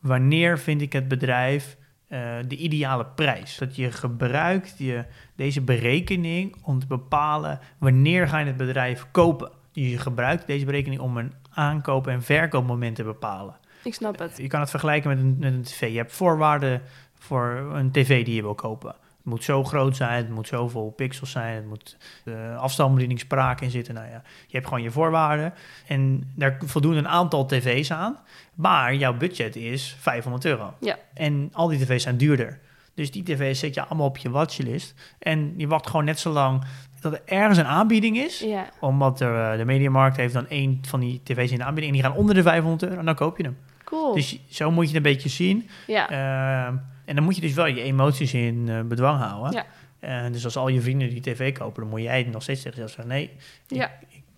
[0.00, 1.76] wanneer vind ik het bedrijf
[2.08, 3.58] eh, de ideale prijs?
[3.58, 5.04] Dat je gebruikt je,
[5.36, 9.50] deze berekening om te bepalen wanneer ga je het bedrijf kopen.
[9.72, 13.54] Je gebruikt deze berekening om een aankoop- en verkoopmoment te bepalen.
[13.90, 14.36] Ik snap het.
[14.36, 15.90] Je kan het vergelijken met een, met een tv.
[15.90, 16.82] Je hebt voorwaarden
[17.18, 18.88] voor een tv die je wil kopen.
[18.88, 23.60] Het moet zo groot zijn, het moet zoveel pixels zijn, het moet de afstandsbediening spraak
[23.60, 23.94] in zitten.
[23.94, 25.54] Nou ja, je hebt gewoon je voorwaarden
[25.86, 28.18] en daar voldoen een aantal tv's aan.
[28.54, 30.74] Maar jouw budget is 500 euro.
[30.80, 30.98] Ja.
[31.14, 32.60] En al die tv's zijn duurder.
[32.94, 34.94] Dus die tv's zet je allemaal op je watchlist.
[35.18, 36.64] En je wacht gewoon net zo lang
[37.00, 40.78] dat er ergens een aanbieding is Ja, omdat er, eh, de mediamarkt heeft dan één
[40.86, 41.94] van die tv's in de aanbieding...
[41.94, 43.56] en die gaan onder de 500 euro en dan koop je hem.
[43.84, 44.14] Cool.
[44.14, 45.68] Dus zo moet je het een beetje zien.
[45.86, 49.52] ja, Ehm, en dan moet je dus wel je emoties in eh, bedwang houden.
[49.52, 49.64] Ja.
[50.00, 51.80] En dus als al je vrienden die tv kopen...
[51.82, 53.14] dan moet jij nog steeds tegen jezelf zeggen...
[53.14, 53.24] nee,
[53.68, 53.90] ik- Ja.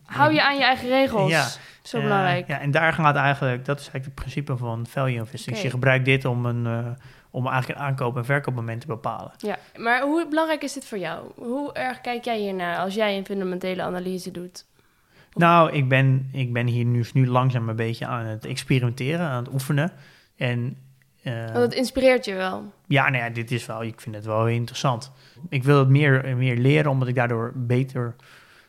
[0.04, 1.30] hou je aan je eigen regels.
[1.30, 1.46] Ja.
[1.82, 2.46] Zo eh, belangrijk.
[2.48, 3.64] ja, en daar gaat eigenlijk...
[3.64, 5.54] dat is eigenlijk het principe van value investing.
[5.54, 6.90] Dus je gebruikt dit om, een, eh,
[7.30, 9.32] om eigenlijk een aankoop- en verkoopmoment te bepalen.
[9.38, 11.30] Ja, maar hoe belangrijk is dit voor jou?
[11.34, 14.64] Hoe erg kijk jij hiernaar als jij een fundamentele analyse doet?
[15.36, 19.44] Nou, ik ben, ik ben hier nu, nu langzaam een beetje aan het experimenteren, aan
[19.44, 19.92] het oefenen.
[20.36, 20.76] En
[21.22, 22.72] eh, Want het inspireert je wel.
[22.86, 25.12] ja, nou ja, dit is wel, ik vind het wel interessant.
[25.48, 28.14] Ik wil het meer, meer leren, omdat ik daardoor beter,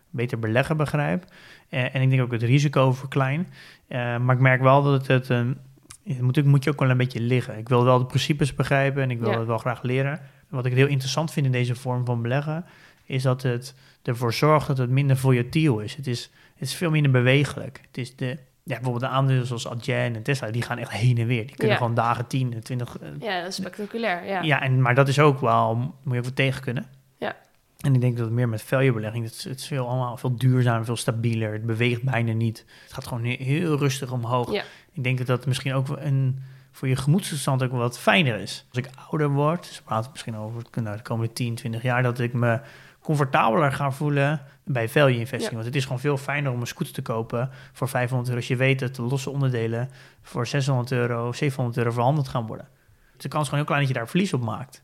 [0.10, 1.26] beter beleggen begrijp.
[1.70, 3.48] Eh, en ik denk ook het risico verklein.
[3.88, 5.58] Eh, maar ik merk wel dat het, het een,
[6.04, 7.58] het moet, moet je ook wel een beetje liggen.
[7.58, 9.38] Ik wil wel de principes begrijpen en ik wil Ja.
[9.38, 10.20] het wel graag leren.
[10.50, 12.66] Wat ik heel interessant vind in deze vorm van beleggen,
[13.08, 15.96] is dat het ervoor zorgt dat het minder volatiel is.
[15.96, 17.82] Het is, het is veel minder bewegelijk.
[17.88, 18.26] Het is de,
[18.64, 21.46] ja, bijvoorbeeld de aandelen zoals Adyen en Tesla, die gaan echt heen en weer.
[21.48, 21.80] Die kunnen Ja.
[21.82, 24.26] gewoon dagen 10 en 20, eh, Ja, dat is spectaculair.
[24.26, 24.42] Ja.
[24.42, 26.86] ja, en, maar dat is ook wel, moet je ook tegen kunnen.
[27.18, 27.36] Ja.
[27.78, 30.18] En ik denk dat het meer met value belegging, het is, het is veel, allemaal
[30.18, 31.52] veel duurzamer, veel stabieler.
[31.54, 32.66] Het beweegt bijna niet.
[32.84, 34.52] Het gaat gewoon he- heel rustig omhoog.
[34.52, 34.64] Ja.
[34.94, 36.40] Ik denk dat dat misschien ook een,
[36.72, 38.66] voor je gemoedstoestand ook wat fijner is.
[38.70, 42.04] Als ik ouder word, dus we praten misschien over nou, de komende 10, 20 jaar,
[42.04, 42.60] dat ik me
[43.08, 45.50] comfortabeler ga voelen bij value investing.
[45.50, 45.52] Ja.
[45.52, 48.40] Want het is gewoon veel fijner om een scooter te kopen voor 500 euro.
[48.40, 49.90] Als je weet dat de losse onderdelen
[50.22, 52.68] voor 600 euro, 700 euro verhandeld gaan worden.
[53.14, 54.84] Dus de kans is gewoon heel klein dat je daar verlies op maakt.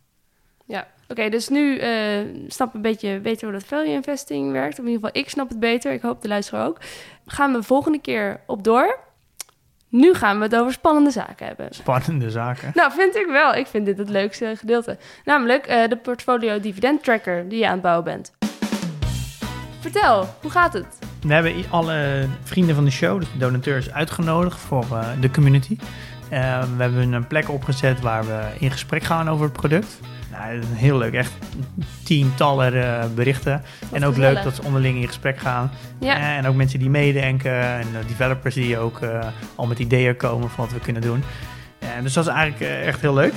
[0.65, 4.77] Ja, oké, dus nu eh snap een beetje beter hoe dat value investing werkt.
[4.77, 5.93] In ieder geval, ik snap het beter.
[5.93, 6.79] Ik hoop de luisteraar ook.
[7.25, 8.99] Gaan we de volgende keer op door.
[9.93, 11.67] Nu gaan we het over spannende zaken hebben.
[11.69, 12.71] Spannende zaken.
[12.73, 13.55] Nou, vind ik wel.
[13.55, 14.97] Ik vind dit het leukste gedeelte.
[15.25, 18.33] Namelijk eh, de portfolio dividend tracker die je aan het bouwen bent.
[19.79, 20.99] Vertel, hoe gaat het?
[21.21, 25.77] We hebben alle vrienden van de show, dus de donateurs, uitgenodigd voor eh, de community.
[26.29, 29.99] Eh, we hebben een plek opgezet waar we in gesprek gaan over het product.
[30.37, 31.31] Nou, dat is heel leuk, echt
[32.03, 33.61] tientallen eh, berichten.
[33.91, 34.33] en ook gezellig.
[34.33, 35.71] leuk dat ze onderling in gesprek gaan.
[35.99, 38.99] Ja, Eh, en ook mensen die meedenken en eh, developers die ook
[39.55, 41.23] al met ideeën komen van wat we kunnen doen.
[42.01, 43.33] Dus dat is eigenlijk echt heel leuk.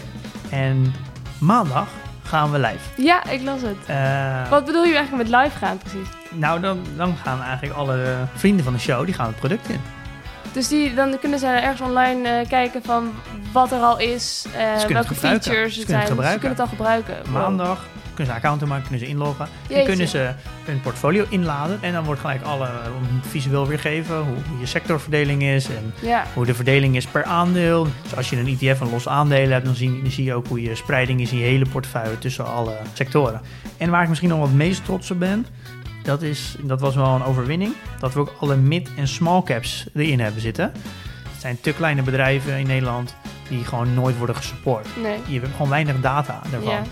[0.51, 0.95] En
[1.39, 1.89] maandag
[2.23, 3.03] gaan we live.
[3.03, 3.77] ja ik las het.
[4.51, 6.09] Wat bedoel je eigenlijk met live gaan precies?
[6.33, 9.81] nou, dan, dan gaan eigenlijk alle vrienden van de show, die gaan het product in.
[10.53, 13.13] Dus die, dan kunnen ze ergens online eh, kijken van
[13.53, 16.33] wat er al is, het welke features Ze het kunnen het zijn.
[16.33, 17.17] Ze kunnen het al gebruiken.
[17.25, 17.33] Wow.
[17.33, 19.45] Maandag kunnen ze een account maken, kunnen ze inloggen.
[19.45, 19.87] En Jeetje.
[19.87, 20.33] kunnen ze
[20.65, 21.79] hun portfolio inladen.
[21.81, 22.69] En dan wordt gelijk alle
[23.21, 25.69] visueel weergegeven hoe je sectorverdeling is.
[25.69, 27.87] En Ja, hoe de verdeling is per aandeel.
[28.03, 30.47] Dus als je een ETF van los aandelen hebt, dan zie, dan zie je ook
[30.47, 33.41] hoe je spreiding is in je hele portefeuille tussen alle sectoren.
[33.77, 35.47] En waar ik misschien nog wat meest trots op ben,
[36.07, 39.87] dat, is, dat was wel een overwinning, dat we ook alle mid- en small caps
[39.95, 40.73] erin hebben zitten.
[41.33, 43.15] Het zijn te kleine bedrijven in Nederland
[43.49, 44.87] die gewoon nooit worden gesupport.
[45.03, 45.19] nee.
[45.27, 46.73] Je hebt gewoon weinig data daarvan.
[46.73, 46.83] Ja.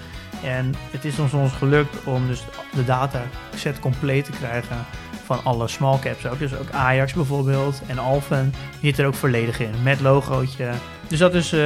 [0.43, 3.23] En het is ons, ons gelukt om dus de data
[3.55, 4.77] set compleet te krijgen
[5.25, 6.39] van alle small caps ook.
[6.39, 10.71] Dus ook Ajax bijvoorbeeld en Alphen zit er ook volledig in, met logootje.
[11.09, 11.61] Dus dat is, eh,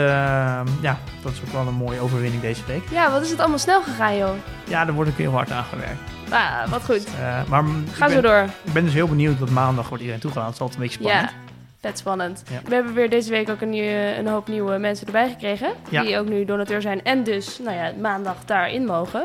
[0.81, 2.83] ja, dat is ook wel een mooie overwinning deze week.
[2.91, 4.31] ja, wat is het allemaal snel gegaan, joh.
[4.69, 6.01] Ja, er wordt ook heel hard aan gewerkt.
[6.31, 7.05] Ah, wat goed.
[7.21, 8.45] Eh, maar m- Ga ik zo door.
[8.65, 10.53] ik ben dus heel benieuwd, dat maandag wordt iedereen toegelaten.
[10.53, 11.47] Het is altijd een beetje Ja, spannend.
[11.81, 12.43] vet spannend.
[12.51, 12.61] Ja.
[12.69, 15.69] We hebben weer deze week ook een, nieuwe, een hoop nieuwe mensen erbij gekregen.
[15.89, 16.03] Ja.
[16.03, 19.25] Die ook nu donateur zijn en dus nou ja, maandag daarin mogen.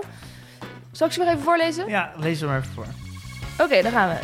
[0.92, 1.88] Zal ik ze nog even voorlezen?
[1.88, 2.86] Ja, lees er maar even voor.
[3.60, 4.16] Oké, daar gaan we.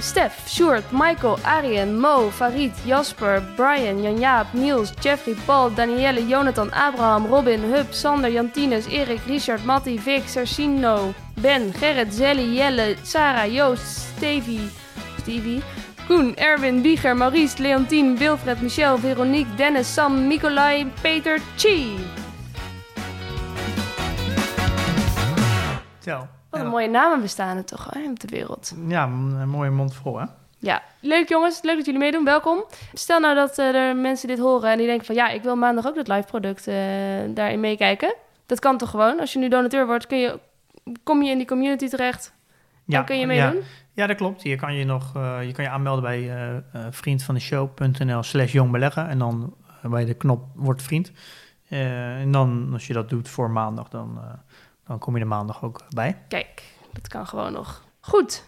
[0.00, 7.26] Stef, Sjoerd, Michael, Arjen, Mo, Farid, Jasper, Brian, Jan-Jaap, Niels, Jeffrey, Paul, Danielle, Jonathan, Abraham,
[7.26, 14.16] Robin, Hub, Sander, Jantines, Erik, Richard, Matti, Vic, Sersino, Ben, Gerrit, Zelly, Jelle, Sarah, Joost,
[14.16, 14.70] Stevie,
[15.18, 15.62] Stevie,
[16.06, 21.98] Koen, Erwin, Wieger, Maurice, Leontien, Wilfred, Michel, Veronique, Dennis, Sam, Nicolai, Peter, Chi.
[26.00, 26.37] Zo.
[26.50, 26.66] Wat Ja.
[26.66, 28.74] een mooie namen bestaan er toch hè, op de wereld.
[28.86, 30.24] Ja, een mooie mond vol, hè?
[30.60, 31.62] Ja, leuk jongens.
[31.62, 32.24] Leuk dat jullie meedoen.
[32.24, 32.64] Welkom.
[32.92, 35.14] Stel nou dat eh, er mensen dit horen en die denken van...
[35.14, 36.74] ja, ik wil maandag ook dat live product eh,
[37.28, 38.14] daarin meekijken.
[38.46, 39.20] Dat kan toch gewoon?
[39.20, 40.38] Als je nu donateur wordt, kun je,
[41.02, 42.34] kom je in die community terecht
[42.84, 43.62] Ja, en kun je meedoen?
[43.92, 44.42] Ja, dat klopt.
[44.42, 46.30] Je kan je nog eh, je, kan je aanmelden bij
[46.90, 49.08] vriendvandeshow.nl slash jongbeleggen.
[49.08, 51.12] En dan bij de knop wordt vriend.
[51.68, 54.18] En dan, als je dat doet voor maandag, dan,
[54.88, 56.18] dan kom je er maandag ook bij.
[56.28, 57.84] Kijk, dat kan gewoon nog.
[58.00, 58.44] Goed.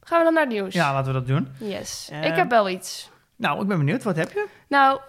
[0.00, 0.74] Gaan we dan naar het nieuws?
[0.74, 1.48] Ja, laten we dat doen.
[1.68, 2.08] Yes.
[2.12, 3.10] Eh, ik heb wel iets.
[3.36, 4.02] Nou, ik ben benieuwd.
[4.02, 4.46] Wat heb je?
[4.68, 5.00] Nou,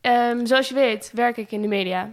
[0.00, 2.10] ehm, zoals je weet werk ik in de media.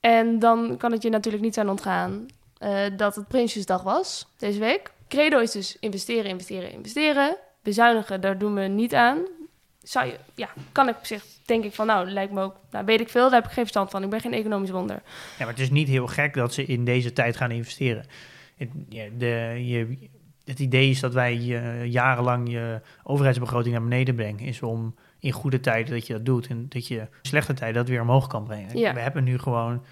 [0.00, 2.26] En dan kan het je natuurlijk niet zijn ontgaan
[2.58, 4.92] eh, dat het Prinsjesdag was deze week.
[5.08, 7.36] Credo is dus investeren, investeren, investeren.
[7.62, 9.18] Bezuinigen, daar doen we niet aan.
[9.82, 12.84] Zou je, ja, kan ik op zich, denk ik van, nou, lijkt me ook, nou,
[12.84, 14.02] weet ik veel, daar heb ik geen verstand van.
[14.02, 15.02] Ik ben geen economisch wonder.
[15.04, 18.06] Ja, maar het is niet heel gek dat ze in deze tijd gaan investeren.
[18.56, 20.08] Het, ja, de, je,
[20.44, 24.40] het idee is dat wij eh, jarenlang je overheidsbegroting naar beneden brengen.
[24.40, 26.46] Is om in goede tijden dat je dat doet.
[26.46, 28.78] En dat je in slechte tijden dat weer omhoog kan brengen.
[28.78, 28.94] Ja.
[28.94, 29.84] We hebben nu gewoon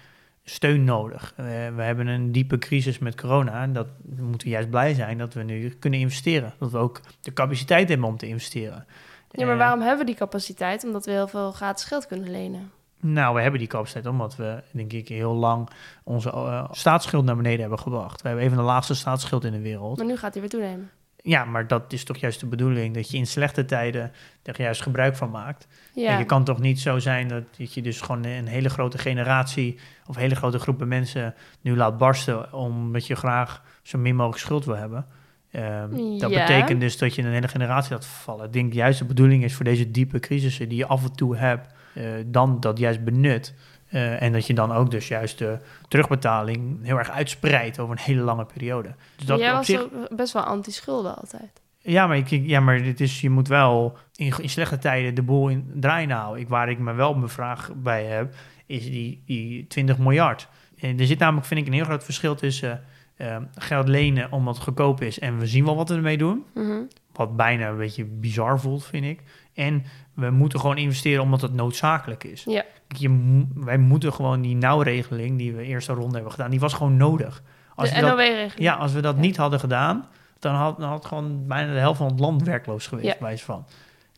[0.43, 1.33] steun nodig.
[1.35, 3.61] Eh, we hebben een diepe crisis met corona.
[3.61, 6.53] En dat we moeten juist blij zijn dat we nu kunnen investeren.
[6.59, 8.85] Dat we ook de capaciteit hebben om te investeren.
[9.33, 10.83] Ja, maar waarom hebben we die capaciteit?
[10.83, 12.71] Omdat we heel veel gratis geld kunnen lenen.
[12.99, 15.69] Nou, we hebben die capaciteit omdat we, denk ik, heel lang
[16.03, 18.21] onze eh, staatsschuld naar beneden hebben gebracht.
[18.21, 19.97] We hebben een van de laagste staatsschuld in de wereld.
[19.97, 20.89] Maar nu gaat die weer toenemen.
[21.25, 24.11] Ja, maar dat is toch juist de bedoeling, dat je in slechte tijden
[24.43, 25.67] er juist gebruik van maakt.
[25.93, 28.69] Ja, En je kan toch niet zo zijn dat, dat je dus gewoon een hele
[28.69, 34.15] grote generatie of hele grote groepen mensen nu laat barsten omdat je graag zo min
[34.15, 35.05] mogelijk schuld wil hebben.
[35.53, 36.45] Ehm, dat Ja.
[36.45, 38.45] betekent dus dat je een hele generatie laat vallen.
[38.45, 41.35] Ik denk juist de bedoeling is voor deze diepe crisissen die je af en toe
[41.37, 43.53] hebt, eh, dan dat juist benut.
[43.87, 48.03] Eh, en dat je dan ook dus juist de terugbetaling heel erg uitspreidt over een
[48.03, 48.95] hele lange periode.
[49.15, 51.61] Dus dat Jij op was zich, best wel anti-schulden altijd.
[51.77, 55.21] ja, maar, ik, ja, maar dit is, je moet wel in, in slechte tijden de
[55.21, 56.41] boel in draaien houden.
[56.41, 58.33] Ik, waar ik me wel mijn vraag bij heb,
[58.65, 60.47] is die, die 20 miljard.
[60.79, 62.83] En er zit namelijk, vind ik, een heel groot verschil tussen
[63.29, 66.43] eh, geld lenen omdat het goedkoop is en we zien wel wat we ermee doen.
[66.53, 66.81] Mhm.
[67.13, 69.21] Wat bijna een beetje bizar voelt, vind ik.
[69.53, 69.83] En
[70.13, 72.43] we moeten gewoon investeren omdat het noodzakelijk is.
[72.43, 72.63] Ja.
[72.87, 76.97] Je, wij moeten gewoon die nauwregeling die we eerste ronde hebben gedaan, die was gewoon
[76.97, 77.43] nodig.
[77.75, 78.53] Als de we dat- NOW-regeling.
[78.57, 79.21] ja, als we dat Ja.
[79.21, 80.05] niet hadden gedaan,
[80.39, 83.15] dan had, dan had gewoon bijna de helft van het land werkloos geweest, Ja.
[83.19, 83.65] wijze van.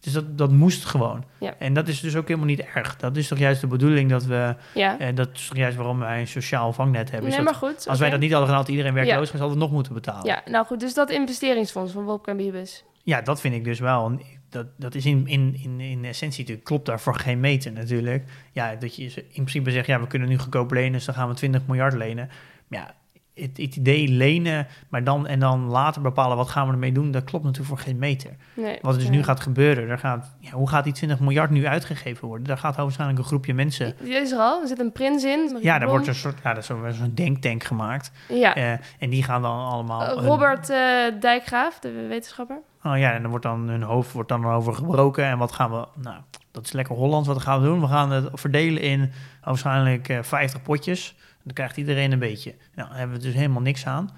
[0.06, 1.24] Dus dat, dat moest gewoon.
[1.40, 1.54] Ja.
[1.60, 2.96] En dat is dus ook helemaal niet erg.
[2.96, 5.00] Dat is toch juist de bedoeling dat we, Ja.
[5.00, 7.30] eh, dat is toch juist waarom wij een sociaal vangnet hebben.
[7.30, 7.88] Nee, maar goed.
[7.88, 9.38] als wij dat niet hadden gedaan, had iedereen werkloos Ja.
[9.38, 10.26] hadden we nog moeten betalen.
[10.26, 12.84] Ja, nou goed, dus dat investeringsfonds van Wopke en Biebus.
[13.04, 14.06] Ja, dat vind ik dus wel.
[14.06, 18.24] En Dat, dat is in, in, in, in essentie natuurlijk, klopt daarvoor geen meter natuurlijk.
[18.52, 21.28] Ja, dat je in principe zegt, ja, we kunnen nu goedkoop lenen, dus dan gaan
[21.30, 22.30] we 20 miljard lenen.
[22.68, 22.94] Maar ja,
[23.36, 27.12] het, het idee lenen, maar dan en dan later bepalen wat gaan we ermee doen,
[27.12, 28.36] dat klopt natuurlijk voor geen meter.
[28.54, 28.78] Nee.
[28.82, 31.68] Wat er dus nu gaat gebeuren, daar gaat, ja, hoe gaat die 20 miljard nu
[31.68, 32.48] uitgegeven worden?
[32.48, 33.96] Daar gaat waarschijnlijk een groepje mensen...
[34.00, 34.62] Die is er al.
[34.62, 35.40] Er zit een prins in.
[35.44, 38.12] Marie Ja, daar wordt een soort, ja, dat is zo'n denktank gemaakt.
[38.30, 38.56] Ja.
[38.56, 40.02] Eh, en die gaan dan allemaal...
[40.02, 40.78] Eh, Robert eh,
[41.20, 42.60] Dijkgraaf, de wetenschapper.
[42.84, 45.26] Oh ja, en dan wordt dan hun hoofd wordt dan over gebroken.
[45.26, 45.88] En wat gaan we...
[46.02, 46.18] Nou,
[46.52, 47.28] dat is lekker Hollands.
[47.28, 47.82] Wat gaan we doen?
[47.82, 49.12] We gaan het verdelen in
[49.44, 51.16] waarschijnlijk eh 50 potjes.
[51.46, 52.56] Dan krijgt iedereen een beetje.
[52.76, 54.10] Nou, dan hebben we dus helemaal niks aan.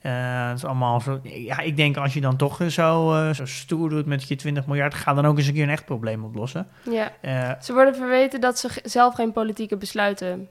[0.00, 1.20] Eh, het is allemaal zo...
[1.22, 4.66] Ja, ik denk als je dan toch zo, eh, zo stoer doet met je 20
[4.66, 4.94] miljard...
[4.94, 6.68] ga dan ook eens een keer een echt probleem oplossen.
[6.90, 7.12] Ja.
[7.20, 10.48] Eh, Ze worden verweten dat ze zelf geen politieke besluiten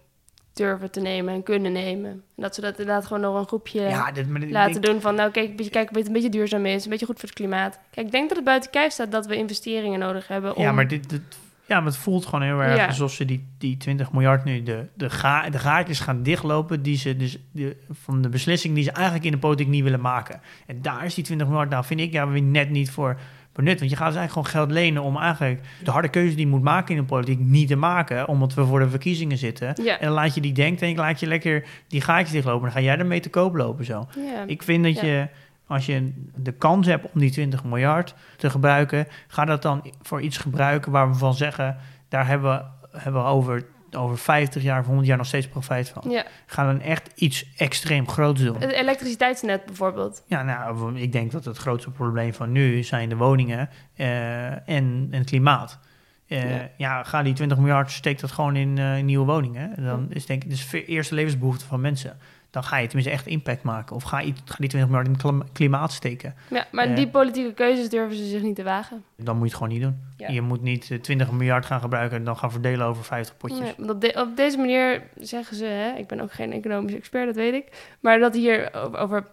[0.53, 2.11] durven te nemen en kunnen nemen.
[2.11, 5.15] En dat ze dat inderdaad gewoon door een groepje ja, dit, maar laten doen van...
[5.15, 6.83] nou, kijk, beetje kijken of het een beetje duurzaam is.
[6.83, 7.79] Een beetje goed voor het klimaat.
[7.91, 10.63] Kijk, ik denk dat het buiten kijf staat dat we investeringen nodig hebben om...
[10.63, 11.21] Ja, maar dit, dit,
[11.67, 12.85] ja, maar het voelt gewoon heel erg Ja.
[12.87, 16.97] alsof ze die, die 20 miljard nu de, de, ga, de gaatjes gaan dichtlopen die
[16.97, 20.41] ze dus de, van de beslissing die ze eigenlijk in de politiek niet willen maken.
[20.67, 23.19] En daar is die 20 miljard, nou vind ik, ja, weer net niet voor
[23.53, 23.79] benut.
[23.79, 26.51] Want je gaat dus eigenlijk gewoon geld lenen om eigenlijk de harde keuze die je
[26.51, 29.83] moet maken in de politiek niet te maken, omdat we voor de verkiezingen zitten.
[29.83, 29.99] Ja.
[29.99, 32.61] En dan laat je die denken en laat je lekker die gaatjes dichtlopen.
[32.61, 34.07] Dan ga jij ermee te koop lopen zo.
[34.15, 34.43] Ja.
[34.47, 35.27] Ik vind dat je
[35.67, 40.21] Als je de kans hebt om die 20 miljard te gebruiken, ga dat dan voor
[40.21, 41.77] iets gebruiken waar we van zeggen,
[42.09, 45.89] daar hebben we, hebben we over, over 50 jaar of 100 jaar nog steeds profijt
[45.89, 46.11] van.
[46.11, 48.61] Ja, Ga dan echt iets extreem groots doen.
[48.61, 50.23] het elektriciteitsnet bijvoorbeeld.
[50.27, 54.57] Ja, nou, ik denk dat het grootste probleem van nu zijn de woningen eh, en,
[54.67, 55.79] en het klimaat.
[56.27, 56.69] Eh, Ja.
[56.77, 57.03] ja.
[57.03, 59.75] ga die 20 miljard, steek dat gewoon in eh, nieuwe woningen.
[59.77, 62.17] En Dan is denk ik, dus de eerste levensbehoefte van mensen.
[62.53, 63.95] Dan ga je tenminste echt impact maken.
[63.95, 66.35] Of ga, je, ga die 20 miljard in het klim- klimaat steken.
[66.49, 66.95] Ja, maar Ja.
[66.95, 69.03] die politieke keuzes durven ze zich niet te wagen.
[69.17, 70.03] Dan moet je het gewoon niet doen.
[70.17, 70.27] Ja.
[70.29, 73.59] Je moet niet eh, 20 miljard gaan gebruiken en dan gaan verdelen over 50 potjes.
[73.77, 77.25] Nee, op, de- op deze manier zeggen ze, hè, ik ben ook geen economisch expert,
[77.25, 77.95] dat weet ik.
[77.99, 79.25] Maar dat hier over, over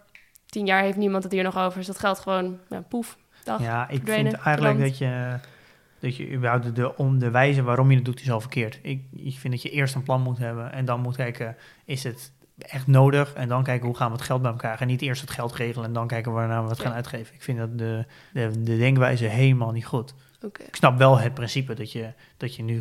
[0.45, 1.77] tien jaar heeft niemand het hier nog over.
[1.77, 2.57] Dus dat geldt gewoon,
[2.89, 3.61] poef, dag.
[3.61, 5.35] Ja, ik vind eigenlijk dat je,
[5.99, 8.79] dat je überhaupt de, de, om de wijze waarom je het doet, is al verkeerd.
[8.81, 11.55] Ik, ik vind dat je eerst een plan moet hebben en dan moet kijken,
[11.85, 12.31] is het
[12.61, 13.33] echt nodig?
[13.33, 14.81] En dan kijken, hoe gaan we het geld bij elkaar?
[14.81, 16.83] En niet eerst het geld regelen en dan kijken waarna we het Ja.
[16.83, 17.35] gaan uitgeven.
[17.35, 20.13] Ik vind dat de, de, de denkwijze helemaal niet goed.
[20.45, 20.63] Oké.
[20.63, 22.79] Ik snap wel het principe dat je, dat je nu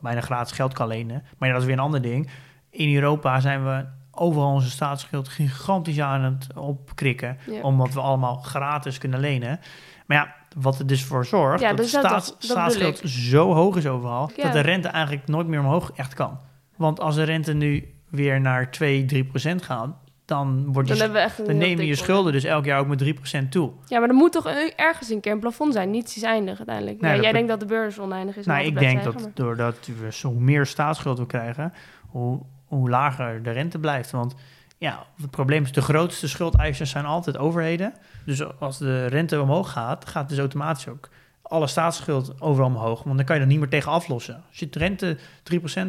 [0.00, 1.24] bijna gratis geld kan lenen.
[1.38, 2.30] Maar ja, dat is weer een ander ding.
[2.70, 7.60] In Europa zijn we overal onze staatsschuld gigantisch aan het opkrikken Ja.
[7.60, 9.60] omdat we allemaal gratis kunnen lenen.
[10.06, 12.48] Maar ja, wat er dus voor zorgt Ja, dat dus de dat- staats, dat- dat
[12.48, 16.38] bedoel staatsschuld zo hoog is overal, dat de rente eigenlijk nooit meer omhoog echt kan.
[16.76, 19.90] Want als de rente nu weer naar 2, 3 procent gaat,
[20.24, 23.50] dan, wordt je, Dan, heel nemen je schulden dus elk jaar ook met 3 procent
[23.50, 23.70] toe.
[23.86, 24.46] Ja, maar er moet toch
[24.76, 25.90] ergens een keer een plafond zijn.
[25.90, 27.00] Niets is eindig uiteindelijk.
[27.00, 28.46] Ja, jij denkt dat de beurs oneindig is.
[28.46, 31.72] Nou, ik denk dat doordat we zo meer staatsschuld we krijgen,
[32.08, 34.10] hoe, hoe lager de rente blijft.
[34.10, 34.34] Want
[34.78, 37.92] ja, het probleem is, de grootste schuldeisers zijn altijd overheden.
[38.24, 41.08] Dus als de rente omhoog gaat, gaat dus automatisch ook
[41.52, 43.02] alle staatsschuld overal omhoog.
[43.02, 44.42] Want dan kan je er niet meer tegen aflossen.
[44.48, 45.16] Als je rente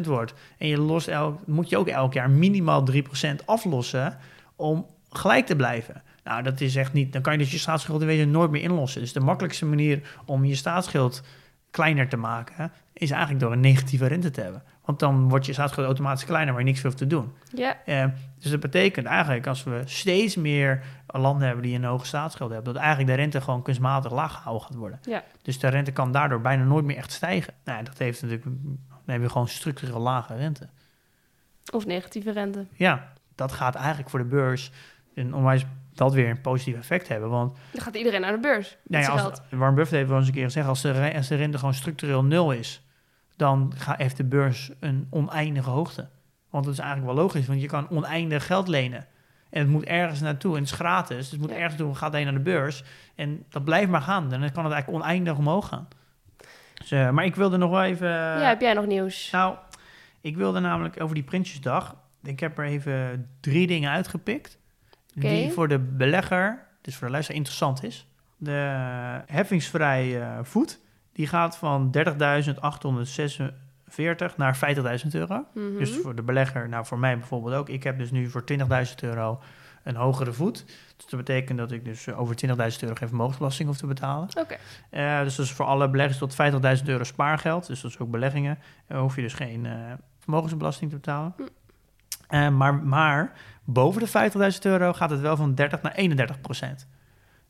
[0.06, 2.96] wordt en je lost elk, moet je ook elk jaar minimaal 3%
[3.44, 4.18] aflossen
[4.56, 6.02] om gelijk te blijven.
[6.24, 7.12] Nou, dat is echt niet.
[7.12, 9.00] Dan kan je dus je staatsschuld in wezen nooit meer inlossen.
[9.00, 11.22] Dus de makkelijkste manier om je staatsschuld
[11.70, 14.62] kleiner te maken, is eigenlijk door een negatieve rente te hebben.
[14.84, 17.32] Want dan wordt je staatsschuld automatisch kleiner, waar je niks hoeft te doen.
[17.54, 18.04] Ja, Eh,
[18.38, 22.72] dus dat betekent eigenlijk, als we steeds meer landen hebben die een hoge staatsschuld hebben,
[22.72, 24.98] dat eigenlijk de rente gewoon kunstmatig laag gehouden gaat worden.
[25.02, 25.22] Ja.
[25.42, 27.54] Dus de rente kan daardoor bijna nooit meer echt stijgen.
[27.64, 28.50] Nou, dat heeft natuurlijk,
[28.88, 30.68] dan heb je gewoon structureel lage rente.
[31.72, 32.66] of negatieve rente.
[32.72, 34.70] Ja, dat gaat eigenlijk voor de beurs
[35.14, 37.30] een onwijs dat weer een positief effect hebben.
[37.30, 38.76] Want Dan gaat iedereen naar de beurs.
[38.86, 39.40] Nou ja, als.
[39.50, 42.24] Warren Buffett heeft wel eens een keer gezegd, als de, als de rente gewoon structureel
[42.24, 42.83] nul is,
[43.36, 46.08] dan heeft de beurs een oneindige hoogte.
[46.50, 49.06] Want dat is eigenlijk wel logisch, want je kan oneindig geld lenen.
[49.50, 51.16] En het moet ergens naartoe en het is gratis.
[51.16, 51.56] Dus het moet Ja.
[51.56, 52.84] ergens naartoe, gaat heen naar de beurs.
[53.14, 54.32] En dat blijft maar gaan.
[54.32, 55.88] En dan kan het eigenlijk oneindig omhoog gaan.
[56.74, 58.08] Dus, eh, maar ik wilde nog wel even...
[58.08, 59.30] ja, heb jij nog nieuws?
[59.30, 59.56] Nou,
[60.20, 61.96] ik wilde namelijk over die Prinsjesdag.
[62.22, 64.58] Ik heb er even drie dingen uitgepikt.
[65.14, 68.06] Die voor de belegger, dus voor de luisteraar, interessant is.
[68.36, 68.80] De
[69.26, 70.80] heffingsvrij eh, voet,
[71.14, 72.04] die gaat van 30.846
[74.36, 74.58] naar
[75.04, 75.44] 50.000 euro.
[75.54, 75.78] Mhm.
[75.78, 77.68] Dus voor de belegger, nou voor mij bijvoorbeeld ook.
[77.68, 78.56] Ik heb dus nu voor 20.000
[79.00, 79.40] euro
[79.82, 80.64] een hogere voet.
[80.96, 84.28] Dus dat betekent dat ik dus eh, over 20.000 euro geen vermogensbelasting hoef te betalen.
[84.38, 84.56] Oké.
[84.90, 86.36] Eh, dus dat is voor alle beleggers tot
[86.80, 87.66] 50.000 euro spaargeld.
[87.66, 88.58] Dus dat is ook beleggingen.
[88.88, 89.72] Uh, hoef je dus geen eh,
[90.18, 91.34] vermogensbelasting te betalen.
[92.28, 93.32] Eh, maar, maar
[93.64, 96.86] boven de 50.000 euro gaat het wel van 30 naar 31 procent.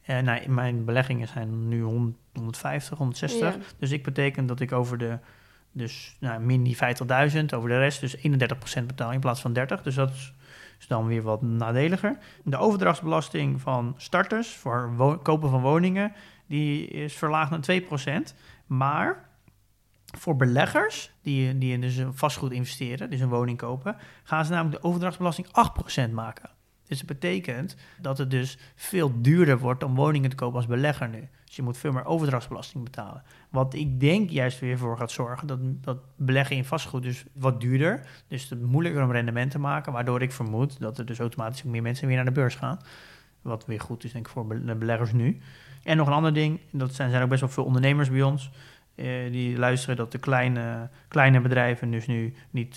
[0.05, 3.55] Eh, nou, mijn beleggingen zijn nu 100, 150, 160.
[3.55, 3.61] Ja.
[3.79, 5.19] Dus ik betekent dat ik over de,
[5.73, 9.53] dus nou, min die 50.000, over de rest dus 31 procent betaal in plaats van
[9.53, 9.83] 30.
[9.83, 10.33] Dus dat is,
[10.79, 12.19] is dan weer wat nadeliger.
[12.45, 16.13] De overdrachtsbelasting van starters voor kopen van woningen,
[16.47, 18.35] die is verlaagd naar 2 procent.
[18.67, 19.29] Maar
[20.19, 24.53] voor beleggers die, die in dus een vastgoed investeren, dus een woning kopen, gaan ze
[24.53, 25.47] namelijk de overdrachtsbelasting
[26.09, 26.51] 8% maken.
[26.95, 31.29] Dus betekent dat het dus veel duurder wordt om woningen te kopen als belegger nu.
[31.45, 33.23] Dus je moet veel meer overdrachtsbelasting betalen.
[33.51, 37.61] Wat ik denk juist weer voor gaat zorgen dat, dat beleggen in vastgoed dus wat
[37.61, 38.07] duurder.
[38.29, 39.93] Dus het moeilijker om rendement te maken.
[39.93, 42.79] Waardoor ik vermoed dat er dus automatisch meer mensen weer naar de beurs gaan.
[43.43, 45.41] Wat weer goed is denk ik voor beleggers nu.
[45.83, 48.51] En nog een ander ding, dat zijn, zijn ook best wel veel ondernemers bij ons.
[48.95, 52.77] Eh, die luisteren dat de kleine, kleine bedrijven dus nu niet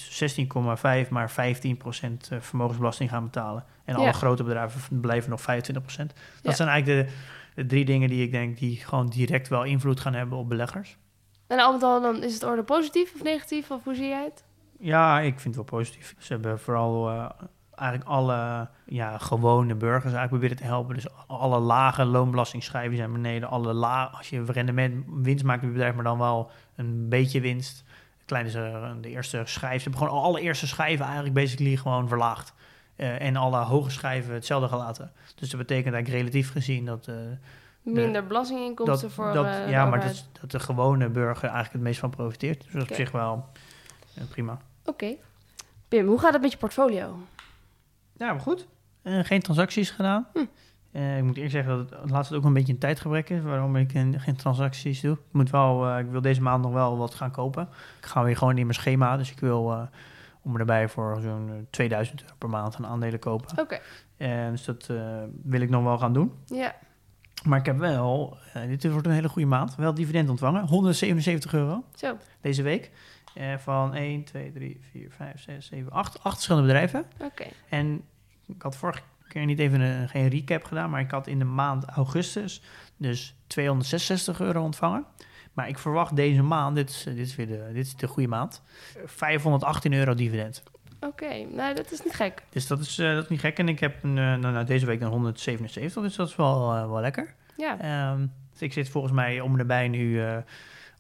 [1.04, 3.66] 16,5 maar 15 procent eh, vermogensbelasting gaan betalen.
[3.86, 6.14] En alle grote bedrijven blijven nog 25 procent.
[6.14, 6.52] Dat Ja.
[6.54, 7.14] zijn eigenlijk de,
[7.56, 10.98] de drie dingen die ik denk die gewoon direct wel invloed gaan hebben op beleggers.
[11.48, 13.72] En al met al, dan is het orde positief of negatief?
[13.72, 14.44] Of hoe zie jij het?
[14.80, 16.16] Ja, ik vind het wel positief.
[16.18, 17.30] Ze hebben vooral eh,
[17.78, 20.96] eigenlijk alle ja, gewone burgers eigenlijk proberen te helpen.
[20.96, 23.50] Dus alle lage loonbelastingschijven zijn beneden.
[23.50, 27.84] Alle la als je rendement, winst maakt je bedrijf, maar dan wel een beetje winst.
[28.26, 29.82] Klein is er de eerste schijf.
[29.82, 32.54] Ze hebben gewoon alle eerste schijven eigenlijk basically gewoon verlaagd.
[32.96, 35.12] eh, en alle hoge schijven hetzelfde gelaten.
[35.36, 37.08] Dus dat betekent eigenlijk relatief gezien dat...
[37.08, 37.16] eh,
[37.82, 41.82] Minder belastinginkomsten dat, voor dat, eh, ja, maar dat, dat de gewone burger eigenlijk het
[41.82, 42.64] meest van profiteert.
[42.64, 42.92] Dus dat is Oké.
[42.92, 43.46] op zich wel
[44.16, 44.58] eh, prima.
[44.86, 45.14] Oké.
[45.88, 47.18] Pim, hoe gaat het met je portfolio?
[48.18, 48.68] Ja, maar goed.
[49.02, 50.28] Eh, geen transacties gedaan.
[50.34, 50.46] Hm.
[50.98, 53.76] Eh, ik moet eerlijk zeggen dat het laatst ook een beetje een tijdgebrek is waarom
[53.76, 55.14] ik geen transacties doe.
[55.14, 57.70] Ik, moet wel, eh, ik wil deze maand nog wel wat gaan kopen.
[57.98, 59.82] Ik ga weer gewoon in mijn schema, dus ik wil eh,
[60.42, 63.60] om erbij voor zo'n eh, 2000 euro per maand aan aandelen kopen.
[63.60, 63.80] Oké.
[64.18, 64.90] En dus dat
[65.44, 66.32] wil ik nog wel gaan doen.
[66.46, 66.76] Ja.
[67.44, 68.38] Maar ik heb wel,
[68.68, 70.66] dit wordt een hele goede maand, wel dividend ontvangen.
[70.68, 72.18] 177 euro Zo.
[72.42, 72.92] deze week.
[73.38, 76.24] Eh, van 1, 2, 3, 4, 5, 6, 7, 8.
[76.24, 77.06] 8 verschillende bedrijven.
[77.22, 77.46] Oké.
[77.70, 78.02] En
[78.48, 81.46] ik had vorige keer niet even een, geen recap gedaan, maar ik had in de
[81.46, 82.62] maand augustus
[82.98, 85.06] dus 266 euro ontvangen.
[85.54, 88.30] Maar ik verwacht deze maand, dit is, dit is weer de, dit is de goede
[88.30, 88.64] maand,
[88.96, 90.64] eh, 518 euro dividend.
[91.00, 91.46] Oké.
[91.52, 92.44] Nou, dat is niet gek.
[92.50, 93.58] Dus dat is, eh, dat is niet gek.
[93.58, 96.74] En ik heb een, eh, nou, nou, deze week dan 177, dus dat is wel,
[96.74, 97.36] eh, wel lekker.
[97.58, 97.80] Ja.
[97.80, 100.38] Ehm, dus ik zit volgens mij om en erbij nu eh,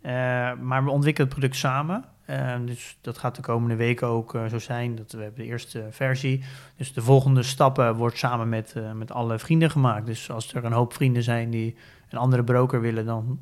[0.00, 0.12] Eh,
[0.60, 2.04] maar we ontwikkelen het product samen.
[2.24, 4.96] Eh, dus dat gaat de komende weken ook zo zijn.
[4.96, 6.44] Dat we hebben de eerste versie.
[6.76, 10.06] Dus de volgende stappen wordt samen met, met alle vrienden gemaakt.
[10.06, 11.76] Dus als er een hoop vrienden zijn die
[12.10, 13.40] een andere broker willen, dan,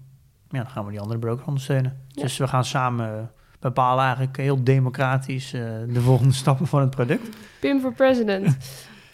[0.51, 2.05] ja, dan gaan we die andere broker ondersteunen.
[2.09, 2.23] Ja.
[2.23, 3.31] Dus we gaan samen
[3.61, 7.37] bepalen eigenlijk heel democratisch eh, de volgende stappen van het product.
[7.61, 8.57] Pim voor president.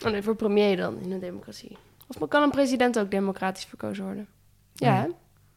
[0.04, 1.76] oh nee, voor premier dan in een democratie.
[2.06, 4.26] Of kan een president ook democratisch verkozen worden?
[4.72, 5.00] Ja,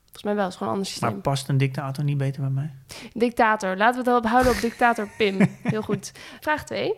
[0.03, 0.47] volgens mij wel.
[0.47, 1.21] is gewoon een ander Maar systeem.
[1.21, 2.73] past een dictator niet beter bij mij?
[3.13, 3.77] Dictator.
[3.77, 5.37] Laten we het houden op dictator Pim.
[5.63, 6.11] Heel goed.
[6.39, 6.93] Vraag 2.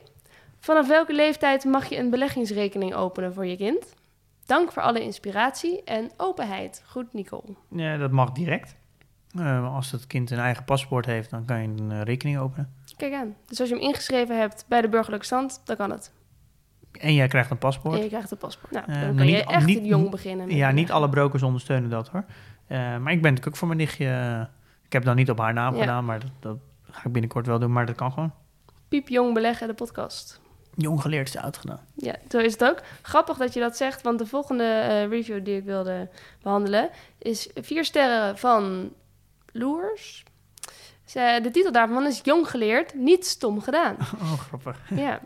[0.59, 3.93] Vanaf welke leeftijd mag je een beleggingsrekening openen voor je kind?
[4.47, 6.83] Dank voor alle inspiratie en openheid.
[6.87, 7.55] Goed, Nicole.
[7.69, 8.75] Ja, dat mag direct.
[9.37, 12.73] Eh, als het kind een eigen paspoort heeft, dan kan je een eh, rekening openen.
[12.97, 13.35] Kijk aan.
[13.45, 16.13] Dus als je hem ingeschreven hebt bij de burgerlijke stand, dan kan het.
[16.91, 17.95] En jij krijgt een paspoort.
[17.95, 18.71] En je krijgt een paspoort.
[18.71, 20.49] Nou, Eh, dan kan je echt niet- jong beginnen.
[20.49, 22.25] ja, niet alle brokers ondersteunen dat hoor.
[22.67, 24.49] Maar ik ben natuurlijk ook voor mijn nichtje.
[24.85, 25.79] ik heb dan niet op haar naam Ja.
[25.79, 26.57] gedaan, maar dat, dat
[26.91, 27.71] ga ik binnenkort wel doen.
[27.71, 28.33] Maar dat kan gewoon.
[28.87, 30.41] Piep Jong Beleggen, de podcast.
[30.79, 31.79] Jong geleerd is uitgedaan.
[31.95, 32.81] Ja, zo is het ook.
[33.01, 36.09] Grappig dat je dat zegt, want de volgende eh, review die ik wilde
[36.41, 38.93] behandelen is vier sterren van
[39.51, 40.23] Loers.
[41.13, 43.97] De titel daarvan is Jong geleerd, niet stom gedaan.
[44.21, 44.77] Oh, grappig.
[44.95, 45.21] Ja.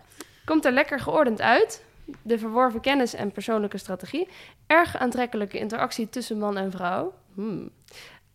[0.46, 1.84] Komt er lekker geordend uit.
[2.22, 4.28] De verworven kennis en persoonlijke strategie.
[4.68, 7.14] Erg aantrekkelijke interactie tussen man en vrouw.
[7.34, 7.70] Hmm.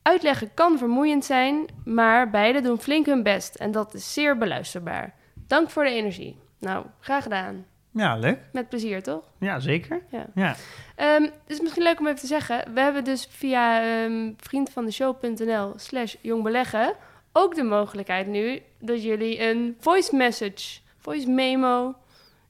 [0.02, 3.54] Uitleggen kan vermoeiend zijn, maar beide doen flink hun best.
[3.54, 5.14] En dat is zeer beluisterbaar.
[5.34, 6.36] Dank voor de energie.
[6.58, 7.64] Nou, graag gedaan.
[7.90, 8.38] Ja, leuk.
[8.52, 9.22] Met plezier, toch?
[9.38, 10.02] Ja, zeker.
[10.10, 10.26] Ja.
[10.34, 10.56] Ja.
[10.96, 12.74] Ehm, het is misschien leuk om even te zeggen.
[12.74, 16.94] We hebben dus via ehm vriendvandeshow.nl slash jongbeleggen
[17.32, 21.94] ook de mogelijkheid nu dat jullie een voice message, voice memo,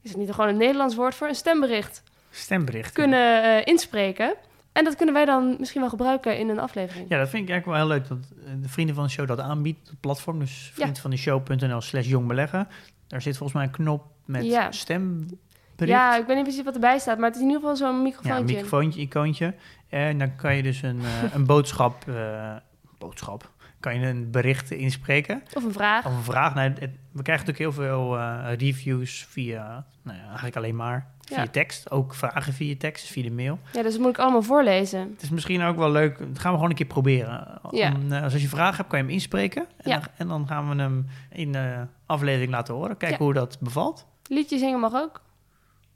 [0.03, 2.93] is het niet gewoon een Nederlands woord voor, een stembericht Stembericht.
[2.93, 4.35] kunnen eh, inspreken.
[4.73, 7.09] En dat kunnen wij dan misschien wel gebruiken in een aflevering.
[7.09, 9.29] Ja, dat vind ik eigenlijk wel heel leuk dat eh, de vrienden van de show
[9.29, 10.39] dat aanbiedt, het platform.
[10.39, 12.69] Dus vriendvandeshow.nl slash jongbeleggen.
[13.07, 14.73] Daar zit volgens mij een knop met Ja.
[15.77, 17.89] Ja, ik weet niet precies wat erbij staat, maar het is in ieder geval zo'n
[17.89, 18.55] Ja, een microfoontje.
[18.55, 19.55] microfoontje, icoontje.
[19.89, 22.57] En dan kan je dus een, eh, een boodschap, eh,
[22.99, 23.51] boodschap,
[23.87, 25.43] kan je een bericht inspreken.
[25.55, 26.07] Of een vraag.
[26.07, 26.55] Of een vraag.
[26.55, 31.07] Nou, het- we krijgen natuurlijk heel veel eh, reviews via, nou ja, eigenlijk alleen maar
[31.21, 31.47] via Ja.
[31.47, 31.91] tekst.
[31.91, 33.59] Ook vragen via tekst, via de mail.
[33.73, 35.01] Ja, dus dat moet ik allemaal voorlezen.
[35.01, 37.61] Het is misschien ook wel leuk, dat gaan we gewoon een keer proberen.
[37.71, 37.93] Ja.
[37.95, 39.67] Om, eh, als je vragen hebt, kan je hem inspreken.
[39.77, 39.99] En, Ja.
[39.99, 42.97] dan, en dan gaan we hem in de aflevering laten horen.
[42.97, 44.07] Kijken hoe dat bevalt.
[44.29, 45.21] Liedje zingen mag ook.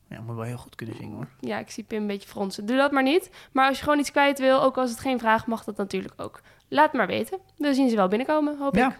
[0.09, 1.27] Ja, moet wel heel goed kunnen zingen hoor.
[1.41, 2.67] Ja, ik zie Pim een beetje fronsen.
[2.67, 3.31] Doe dat maar niet.
[3.53, 6.15] Maar als je gewoon iets kwijt wil, ook als het geen vraag mag dat natuurlijk
[6.17, 6.41] ook.
[6.73, 7.39] Laat maar weten.
[7.57, 8.89] We zien ze wel binnenkomen, hoop Ja.
[8.89, 8.99] ik.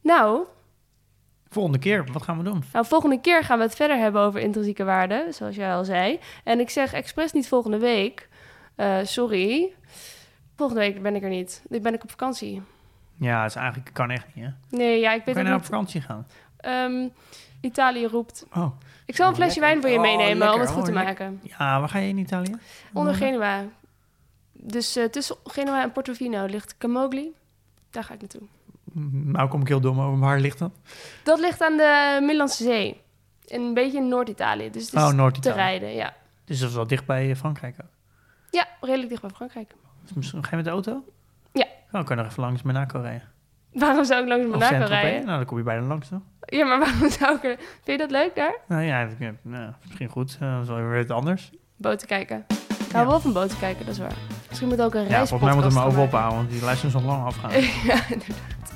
[0.00, 0.44] Nou,
[1.48, 2.64] Volgende keer, wat gaan we doen?
[2.72, 6.18] nou, volgende keer gaan we het verder hebben over intrinsieke waarden, zoals jij al zei.
[6.44, 8.28] En ik zeg expres niet volgende week.
[8.74, 9.72] Eh, sorry.
[10.56, 11.62] Volgende week ben ik er niet.
[11.68, 12.62] Ik ben ik op vakantie.
[13.16, 14.50] Ja, het is eigenlijk, kan echt niet hè.
[14.76, 16.26] Nee, ja, ik We weet kan ook je nou op vakantie gaan?
[16.56, 17.08] Ehm,
[17.60, 18.46] Italië roept.
[18.54, 18.70] Oh.
[19.06, 20.92] Ik zal een Oh, flesje wijn voor je Oh, meenemen om het goed Oh, te
[20.92, 21.24] lekker.
[21.30, 21.40] maken.
[21.58, 22.54] Ja, waar ga je in Italië?
[22.92, 23.64] Onder Genua.
[24.62, 27.32] Dus eh, tussen Genua en Portofino ligt Camogli.
[27.90, 28.42] Daar ga ik naartoe.
[29.12, 30.72] Nou kom ik heel dom over, waar ligt dat?
[31.24, 33.00] Dat ligt aan de Middellandse Zee.
[33.46, 34.70] Een beetje in Noord-Italië.
[34.70, 35.56] Dus het is Oh, te Noord-Italië.
[35.56, 36.14] rijden, ja.
[36.44, 37.88] Dus dat is wel dicht bij Frankrijk ook.
[38.50, 39.70] Ja, redelijk dicht bij Frankrijk.
[40.02, 41.04] Dus misschien- ga je met de auto?
[41.52, 41.66] Ja.
[41.92, 43.28] Oh, we kunnen nog even langs Monaco rijden.
[43.72, 45.24] Waarom zou ik langs Monaco rijden?
[45.24, 46.20] Nou, dan kom je bijna langs toch?
[46.40, 47.56] Ja, maar waarom zou ik er...
[47.58, 48.54] Vind je dat leuk daar?
[48.68, 50.38] Nou ja, ik- eh, nou, misschien goed.
[50.42, 51.50] Uh, dat is wel weer wat anders.
[51.76, 52.44] Boten kijken.
[52.78, 53.10] Ik hou Ja.
[53.10, 54.16] wel van boten kijken, dat is waar.
[54.50, 56.62] Misschien moet ook een Ja, reispodcast volgens mij moeten we hem over ophouden, want die
[56.62, 57.50] luisteren zo lang afgaan.
[57.90, 58.72] ja, inderdaad.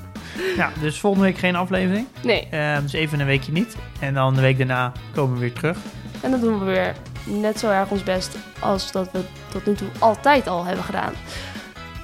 [0.55, 2.07] ja, dus volgende week geen aflevering.
[2.23, 3.75] Nee, Eh, dus even een weekje niet.
[3.99, 5.77] En dan de week daarna komen we weer terug.
[6.21, 9.19] en dan doen we weer net zo erg ons best als dat we
[9.51, 11.13] tot nu toe altijd al hebben gedaan.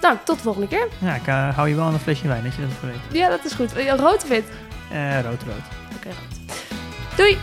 [0.01, 0.87] Nou, tot de volgende keer.
[0.97, 3.19] Ja, ik eh, hou je wel aan een flesje wijn, dat je dat weet.
[3.19, 3.71] Ja, dat is goed.
[3.97, 4.43] Rood of wit?
[4.91, 5.65] Eh rood, rood.
[5.95, 6.39] Oké, rood.
[7.17, 7.37] Doei!